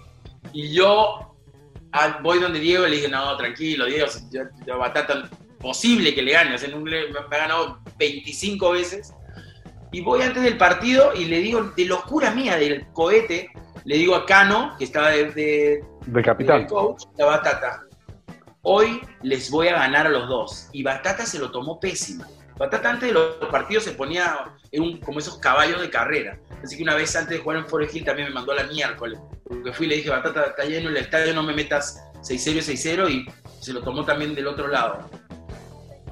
[0.54, 1.36] Y yo
[2.22, 5.30] voy donde Diego y le dije, no, tranquilo, Diego, yo, yo Batata,
[5.60, 6.54] posible que le gane.
[6.54, 9.14] O sea, me ha ganado 25 veces.
[9.92, 13.50] Y voy antes del partido y le digo, de locura mía, del cohete,
[13.86, 16.62] le digo a Cano, que estaba de, de- De capitán.
[16.62, 17.84] el coach, la Batata.
[18.66, 20.70] Hoy les voy a ganar a los dos.
[20.72, 22.24] Y Batata se lo tomó pésimo.
[22.58, 26.40] Batata antes de los partidos se ponía en un- como esos caballos de carrera.
[26.64, 28.64] Así que una vez antes de jugar en Forest Hill también me mandó a la
[28.64, 29.20] miércoles.
[29.46, 32.62] Porque fui y le dije, Batata, está lleno el estadio, no me metas 6-0 y
[32.62, 33.10] 6-0.
[33.10, 33.26] Y
[33.60, 35.10] se lo tomó también del otro lado.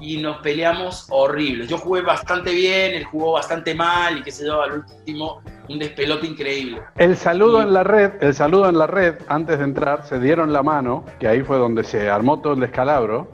[0.02, 1.68] Y nos peleamos horribles.
[1.68, 5.78] Yo jugué bastante bien, él jugó bastante mal y qué sé yo, al último un
[5.78, 6.82] despelote increíble.
[6.96, 10.18] El saludo Y- en la red, el saludo en la red, antes de entrar, se
[10.18, 13.30] dieron la mano, que ahí fue donde se armó todo el descalabro,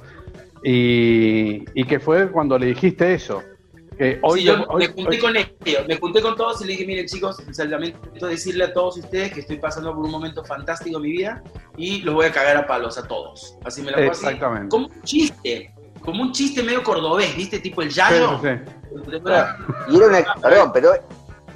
[0.62, 3.42] y, y que fue cuando le dijiste eso.
[3.96, 6.66] Que hoy, Sí, yo hoy- me junté hoy- con ellos, me junté con todos y
[6.66, 10.44] le dije, miren chicos, lamento decirle a todos ustedes que estoy pasando por un momento
[10.44, 11.42] fantástico en mi vida
[11.76, 13.56] y los voy a cagar a palos a todos.
[13.64, 14.68] Así me la así, Exactamente.
[14.68, 17.59] Como un chiste, como un chiste medio cordobés, ¿viste?
[17.59, 18.40] Tipo el yayo.
[18.42, 19.11] sí, sí.
[19.90, 20.92] Y era una, perdón, pero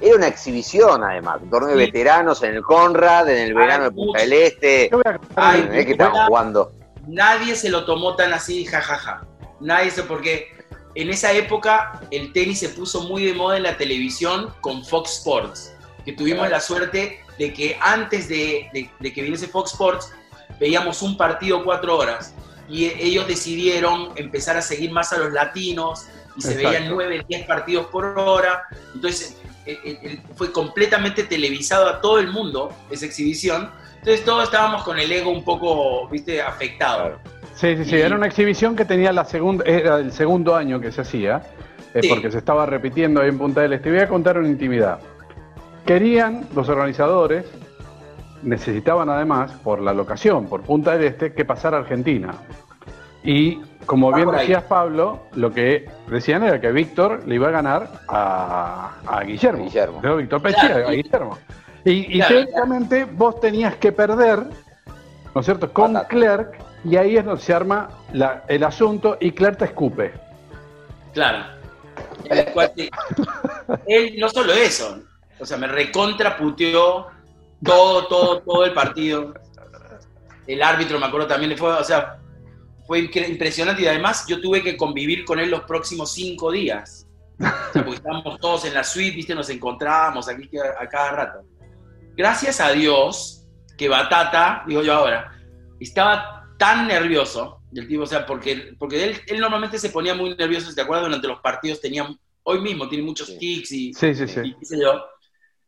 [0.01, 3.91] era una exhibición además, un torneo de veteranos en el Conrad, en el verano de
[3.91, 4.89] Punta del Este.
[5.35, 6.71] Ay, es que estaban jugando.
[7.07, 9.25] Nadie se lo tomó tan así, jajaja.
[9.59, 10.47] Nadie se, porque
[10.95, 15.17] en esa época el tenis se puso muy de moda en la televisión con Fox
[15.17, 15.73] Sports,
[16.05, 20.11] que tuvimos la suerte de que antes de, de- de que viniese Fox Sports
[20.59, 22.33] veíamos un partido cuatro horas
[22.69, 26.69] y ellos decidieron empezar a seguir más a los latinos y se Exacto.
[26.69, 28.63] veían nueve, diez partidos por hora.
[28.95, 33.69] Entonces eh, eh, eh, fue completamente televisado a todo el mundo esa exhibición.
[33.99, 37.19] Entonces todos estábamos con el ego un poco, viste, afectado.
[37.55, 40.79] Sí, sí, sí, Y- era una exhibición que tenía la segunda, era el segundo año
[40.81, 41.41] que se hacía,
[41.93, 42.09] eh, Sí.
[42.09, 43.89] porque se estaba repitiendo ahí en Punta del Este.
[43.91, 44.99] Voy a contar una intimidad.
[45.85, 47.45] Querían los organizadores,
[48.43, 52.33] necesitaban además, por la locación, por Punta del Este, que pasara a Argentina.
[53.23, 57.89] Y como bien decías, Pablo, lo que decían era que Víctor le iba a ganar
[58.07, 59.63] a, a Guillermo.
[59.65, 59.99] Guillermo.
[60.03, 60.17] ¿no?
[60.17, 60.87] Víctor Claro.
[60.87, 61.37] a Guillermo.
[61.85, 62.35] Y, y Claro.
[62.35, 64.43] teóricamente vos tenías que perder,
[65.33, 66.09] ¿no es cierto?, con Patata.
[66.09, 70.13] Clerk, y ahí es donde se arma la- el asunto y Clerk te escupe.
[71.13, 71.45] Claro.
[72.25, 72.89] El cual te-
[73.87, 74.99] él no solo eso,
[75.39, 77.07] o sea, me recontraputeó
[77.63, 79.33] todo, todo, todo el partido.
[80.47, 82.19] El árbitro, me acuerdo, también le fue, o sea,
[82.85, 87.07] fue impresionante y además yo tuve que convivir con él los próximos cinco días.
[87.39, 91.39] O sea, porque estábamos todos en la suite, viste, nos encontrábamos aquí a, cada rato.
[92.15, 93.47] Gracias a Dios
[93.77, 95.31] que Batata, digo yo ahora,
[95.79, 100.35] estaba tan nervioso, del tipo, o sea, porque, porque él, él normalmente se ponía muy
[100.35, 102.07] nervioso, te acuerdas, durante los partidos tenía,
[102.43, 104.41] hoy mismo tiene muchos tics y, Sí, sí, sí.
[104.43, 105.03] y qué sé yo.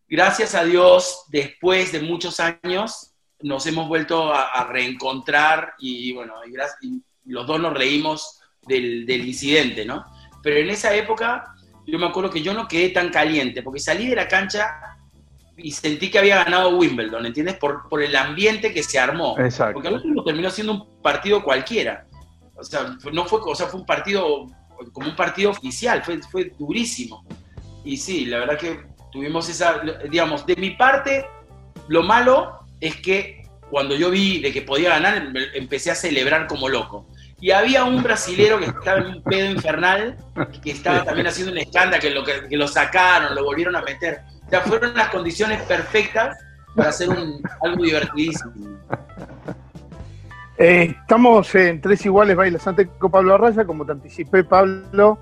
[0.08, 6.34] Gracias a Dios, después de muchos años, nos hemos vuelto a, a reencontrar y bueno,
[6.48, 10.06] y, gracias- y los dos nos reímos del, del incidente, ¿no?
[10.44, 11.56] Pero en esa época,
[11.88, 14.80] yo me acuerdo que yo no quedé tan caliente, porque salí de la cancha
[15.58, 17.58] y sentí que había ganado Wimbledon, ¿entiendes?
[17.58, 19.36] Por, por el ambiente que se armó.
[19.40, 19.74] Exacto.
[19.74, 22.06] Porque al último terminó siendo un partido cualquiera.
[22.56, 24.48] O sea, no fue, o sea, fue un partido
[24.92, 27.26] como un partido oficial, fue, fue durísimo.
[27.84, 28.82] Y sí, la verdad que
[29.16, 31.26] tuvimos esa, digamos, de mi parte,
[31.88, 36.68] lo malo es que cuando yo vi de que podía ganar, empecé a celebrar como
[36.68, 37.08] loco.
[37.40, 40.18] Y había un brasilero que estaba en un pedo infernal,
[40.62, 43.82] que estaba también haciendo un escándalo, que lo, que, que lo sacaron, lo volvieron a
[43.82, 44.20] meter.
[44.46, 46.38] O sea, fueron las condiciones perfectas
[46.76, 47.08] para hacer
[47.62, 48.52] algo divertidísimo.
[50.58, 55.18] Eh, estamos en tres iguales bailas ante Pablo Arraya, como te anticipé, Pablo.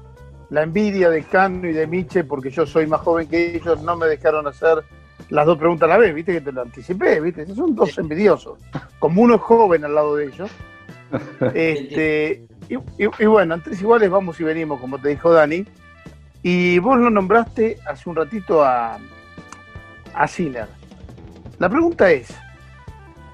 [0.54, 3.96] La envidia de Cano y de Miche, porque yo soy más joven que ellos, no
[3.98, 4.84] me dejaron hacer
[5.30, 8.60] las dos preguntas a la vez, viste que te lo anticipé, viste, son dos envidiosos.
[9.00, 10.52] Como uno es joven al lado de ellos.
[11.54, 15.66] Este, y, y- y bueno, en tres iguales vamos y venimos, como te dijo Dani.
[16.44, 18.98] Y vos lo nombraste hace un ratito a,
[20.14, 20.68] a Sinner.
[21.60, 22.36] La pregunta es,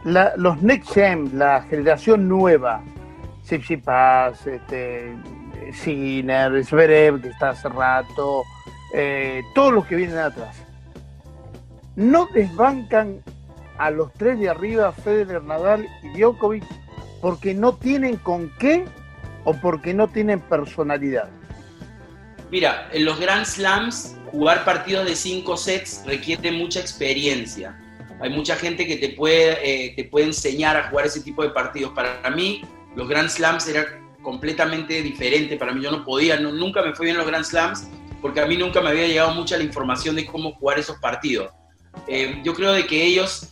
[0.05, 2.82] la- los Next Gen, la generación nueva,
[3.43, 5.15] Tsitsipas, este,
[5.74, 8.43] Sinner, Zverev, que está hace rato,
[8.93, 10.55] eh, todos los que vienen atrás,
[11.95, 13.22] ¿no desbancan
[13.78, 16.63] a los tres de arriba, Federer, Nadal y Djokovic,
[17.22, 18.86] porque no tienen con qué
[19.45, 21.30] o porque no tienen personalidad?
[22.51, 27.80] Mira, en los Grand Slams, jugar partidos de cinco sets requiere mucha experiencia.
[28.22, 31.49] Hay mucha gente que te puede, eh, te puede enseñar a jugar ese tipo de
[31.49, 31.91] partidos.
[31.91, 32.61] Para mí,
[32.95, 33.86] los Grand Slams era
[34.22, 35.57] completamente diferente.
[35.57, 37.88] Para mí, yo no podía, no- nunca me fue bien los Grand Slams,
[38.22, 41.51] porque a mí nunca me había llegado mucha la información de cómo jugar esos partidos.
[42.07, 43.47] Eh, yo creo de que ellos,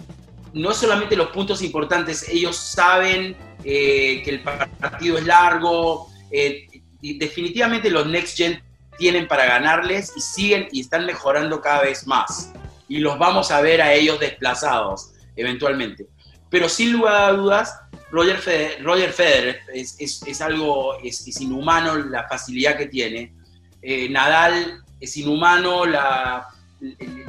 [0.53, 6.07] no solamente los puntos importantes, ellos saben eh, que el partido es largo.
[6.31, 6.67] eh,
[6.99, 8.61] y definitivamente los Next Gen
[8.97, 12.51] tienen para ganarles y siguen y están mejorando cada vez más.
[12.89, 16.07] Y los vamos a ver a ellos desplazados eventualmente.
[16.49, 17.79] Pero sin lugar a dudas,
[18.11, 23.33] Roger Federer, Roger Federer es, es- es algo, es, inhumano la facilidad que tiene.
[23.81, 26.47] Eh, Nadal es inhumano la,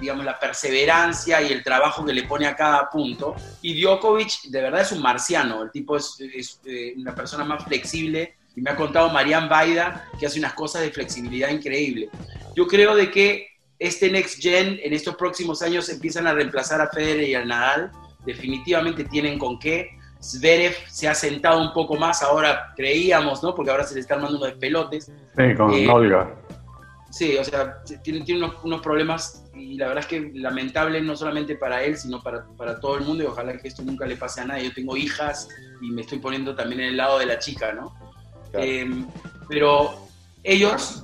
[0.01, 3.35] digamos, la perseverancia y el trabajo que le pone a cada punto.
[3.62, 5.62] Y Djokovic de verdad es un marciano.
[5.62, 6.16] El tipo es,
[6.64, 10.83] eh, una persona más flexible y me ha contado Marian Baida que hace unas cosas
[10.83, 12.09] de flexibilidad increíble.
[12.57, 13.49] Yo creo de que
[13.79, 17.93] este Next Gen en estos próximos años empiezan a reemplazar a Federer y a Nadal.
[18.26, 19.91] Definitivamente tienen con qué.
[20.20, 23.54] Zverev se ha sentado un poco más, ahora creíamos, ¿no?
[23.54, 25.06] Porque ahora se le están mandando unos pelotes.
[25.36, 26.34] Sí, con Eh, Olga.
[27.10, 31.16] Sí, o sea, tiene, tiene unos, unos problemas y la verdad es que lamentable no
[31.16, 34.16] solamente para él, sino para, para todo el mundo y ojalá que esto nunca le
[34.16, 34.64] pase a nadie.
[34.68, 35.48] Yo tengo hijas
[35.80, 37.94] y me estoy poniendo también en el lado de la chica, ¿no?
[38.50, 38.66] Claro.
[38.66, 39.04] Eh,
[39.48, 39.94] pero
[40.44, 41.02] ellos,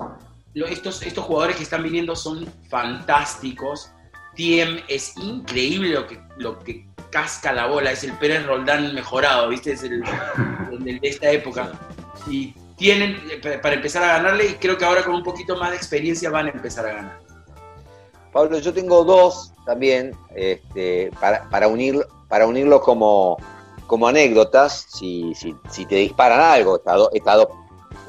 [0.52, 3.90] lo- estos, estos jugadores que están viniendo son fantásticos.
[4.34, 9.48] Tiem es increíble lo que, lo que casca la bola, es el Pérez Roldán mejorado,
[9.48, 9.72] ¿viste?
[9.72, 10.02] Es el,
[10.84, 11.70] el de esta época.
[12.28, 13.16] Y tienen
[13.62, 16.46] para empezar a ganarle y creo que ahora con un poquito más de experiencia van
[16.46, 17.18] a empezar a ganar.
[18.32, 23.36] Pablo, yo tengo dos también este, para, para, unir, para unirlos como,
[23.86, 27.48] como anécdotas, si, si, si te disparan algo, estas do- estas dos-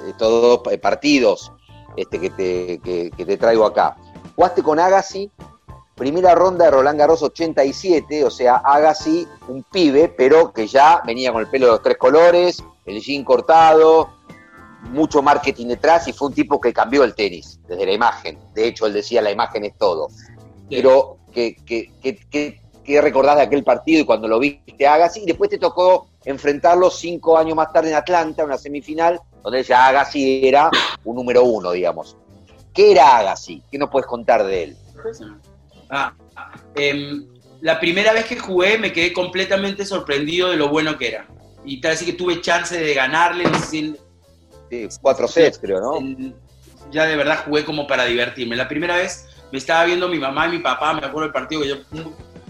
[0.10, 1.52] estos dos eh, partidos
[1.96, 3.96] este, que, te, que, que te traigo acá.
[4.36, 5.30] Jugaste con Agassi,
[5.96, 11.32] primera ronda de Roland Garros 87, o sea, Agassi, un pibe, pero que ya venía
[11.32, 14.10] con el pelo de los tres colores, el jean cortado,
[14.92, 18.38] mucho marketing detrás y fue un tipo que cambió el tenis desde la imagen.
[18.54, 20.10] De hecho, él decía la imagen es todo.
[20.70, 25.22] Pero, ¿qué, qué, qué, qué- qué recordás de aquel partido y cuando lo viste Agassi?
[25.24, 29.88] Y después te tocó enfrentarlo cinco años más tarde en Atlanta, una semifinal, donde ya
[29.88, 30.70] Agassi era
[31.04, 32.16] un número uno, digamos.
[32.74, 33.64] ¿Qué era Agassi?
[33.72, 34.78] ¿Qué nos puedes contar de él?
[35.90, 36.14] Ah,
[36.76, 37.26] em,
[37.62, 41.28] la primera vez que jugué me quedé completamente sorprendido de lo bueno que era.
[41.64, 43.96] Y tal vez sí que tuve chance de ganarle, no sé si-
[44.70, 46.00] Sí, cuatro sets, creo, ¿no?
[46.92, 48.56] ya de verdad jugué como para divertirme.
[48.56, 51.62] La primera vez me estaba viendo mi mamá y mi papá, me acuerdo del partido
[51.62, 51.76] que yo,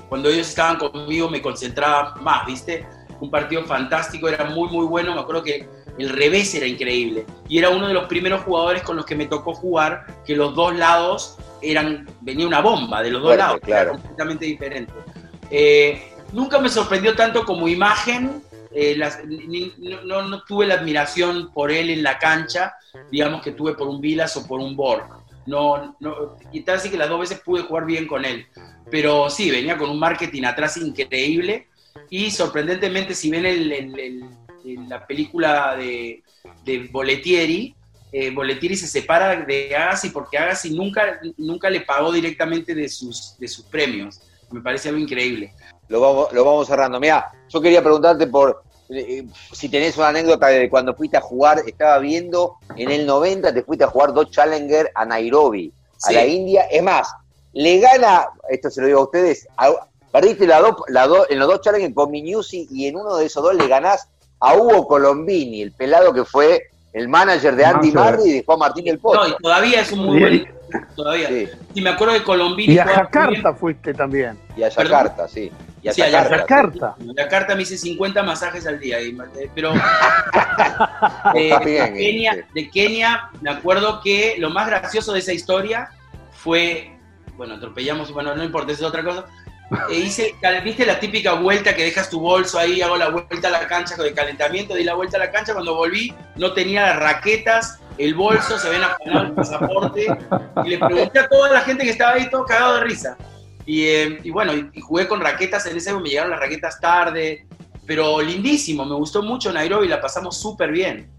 [0.10, 2.86] cuando ellos estaban conmigo me concentraba más, ¿viste?
[3.22, 5.16] Un partido fantástico, era muy, muy bueno.
[5.16, 5.68] Me acuerdo que
[5.98, 7.26] el revés era increíble.
[7.48, 10.54] Y era uno de los primeros jugadores con los que me tocó jugar, que los
[10.54, 13.92] dos lados eran, venía una bomba de los dos lados, claro.
[13.92, 14.94] completamente diferente.
[15.50, 16.02] Eh,
[16.34, 18.42] nunca me sorprendió tanto como imagen,
[18.74, 19.74] eh, las- ni-
[20.06, 22.74] no, no- tuve la admiración por él en la cancha,
[23.12, 25.08] digamos que tuve por un Vilas o por un Borg.
[25.46, 28.48] No, no, y tal así que las dos veces pude jugar bien con él.
[28.90, 31.68] Pero sí, venía con un marketing atrás increíble
[32.10, 36.24] y sorprendentemente, si ven el- el- el- la película de,
[36.64, 37.76] de Boletieri,
[38.18, 43.36] eh, Boletieri se separa de Agassi porque Agassi nunca, nunca le pagó directamente de sus,
[43.38, 44.22] de sus premios.
[44.52, 45.54] me parece algo increíble.
[45.90, 47.00] Lo vamos, lo vamos cerrando.
[47.00, 51.62] Mira, yo quería preguntarte por eh, si tenés una anécdota de cuando fuiste a jugar,
[51.68, 56.26] estaba viendo en el 90 te fuiste a jugar dos Challenger a Nairobi, a la
[56.26, 56.62] India.
[56.72, 57.10] Es más,
[57.54, 61.62] le gana, esto se lo digo a ustedes, a- perdiste la dos- en los dos
[61.62, 64.08] Challenger con Minucci y en uno de esos dos le ganás
[64.40, 67.92] a Hugo Colombini, el pelado que fue el manager de Andy.
[67.92, 69.24] Murray y de Juan Martín del Potro.
[69.24, 70.56] No, y todavía es un muy buen.
[70.96, 71.28] Todavía.
[71.28, 72.74] Sí, Y me acuerdo de Colombini.
[72.74, 72.86] Y a.
[72.86, 74.38] Jakarta fuiste también.
[74.58, 74.70] y a.
[74.70, 75.52] Yakarta, sí.
[75.82, 76.38] Y a Sí, a Yakarta.
[76.40, 76.96] Jakarta.
[77.00, 79.00] En la carta me hice 50 masajes al día.
[79.00, 79.16] eh,
[79.54, 79.74] pero
[80.34, 82.40] Está de, bien, de Kenia, sí.
[82.54, 85.90] de Kenia, me acuerdo que lo más gracioso de esa historia
[86.32, 86.92] fue.
[87.38, 89.26] Bueno, atropellamos, bueno, no importa, eso es otra cosa.
[89.90, 92.82] E hice, ¿viste la típica vuelta que dejas tu bolso ahí?
[92.82, 95.54] Hago la vuelta a la cancha de calentamiento, di la vuelta a la cancha.
[95.54, 100.08] Cuando volví, no tenía las raquetas, el bolso, se ven afanado el pasaporte.
[100.64, 103.18] Y le pregunté a toda la gente que estaba ahí, todo cagado de risa.
[103.66, 106.40] Y, eh, y bueno, y, y jugué con raquetas en ese momento, me llegaron las
[106.40, 107.48] raquetas tarde,
[107.86, 111.10] pero lindísimo, me gustó mucho Nairobi, la pasamos súper bien.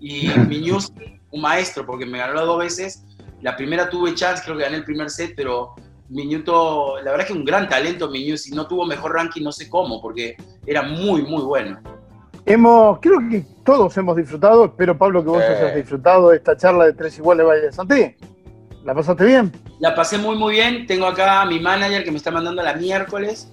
[0.00, 0.92] Y Miñuz,
[1.30, 3.02] un maestro, porque me ganó dos veces.
[3.42, 5.74] La primera tuve chance, creo que gané el primer set, pero
[6.08, 9.52] Minuto, la verdad es que un gran talento Miñuz, y no tuvo mejor ranking, no
[9.52, 10.36] sé cómo, porque
[10.66, 11.78] era muy, muy bueno.
[12.44, 15.52] Hemos, creo que todos hemos disfrutado, espero Pablo que vos Sí.
[15.52, 18.16] hayas disfrutado de esta charla de tres iguales Valle de Santé.
[18.84, 19.50] ¿La pasaste bien?
[19.80, 20.86] La pasé muy, muy bien.
[20.86, 23.52] Tengo acá a mi manager que me está mandando la miércoles,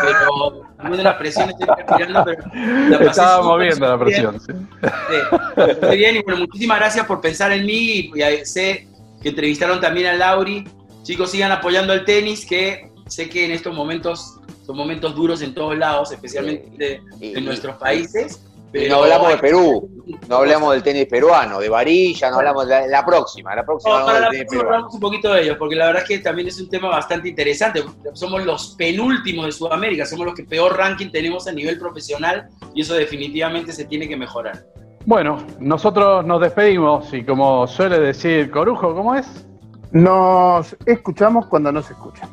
[0.00, 2.42] pero también la presión estoy respirando, pero
[2.88, 4.08] la pasé Estábamos súper, viendo la bien.
[4.08, 4.40] presión.
[4.40, 4.52] sí.
[4.52, 8.12] Sí, muy bien, y bueno, muchísimas gracias por pensar en mí.
[8.14, 8.86] Y y sé
[9.20, 10.64] que entrevistaron también a Lauri.
[11.08, 15.54] Chicos, sigan apoyando el tenis, que sé que en estos momentos son momentos duros en
[15.54, 18.42] todos lados, especialmente Y- en y- nuestros países.
[18.44, 19.90] Y Pero no hablamos de Perú,
[20.28, 24.00] no hablamos del tenis peruano, de varilla, no hablamos de la, la próxima, la próxima
[24.00, 26.08] No, para la del tenis próxima hablamos un poquito de ellos, porque la verdad es
[26.08, 27.82] que también es un tema bastante interesante.
[28.12, 32.82] Somos los penúltimos de Sudamérica, somos los que peor ranking tenemos a nivel profesional y
[32.82, 34.62] eso definitivamente se tiene que mejorar.
[35.06, 39.47] Bueno, nosotros nos despedimos y como suele decir Corujo, ¿cómo es?
[39.92, 42.28] Nos escuchamos cuando nos escuchan.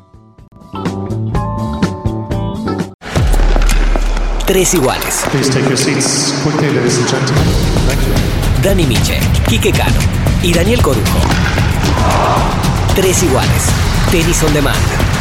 [4.46, 5.24] Tres iguales.
[5.30, 7.44] Please take your seats quickly, ladies and gentlemen.
[7.88, 8.62] Thank you.
[8.62, 9.98] Dani Miche, Quique Cano
[10.42, 11.18] y Daniel Corujo.
[12.94, 13.70] Tres iguales.
[14.10, 15.15] Tenis on demand.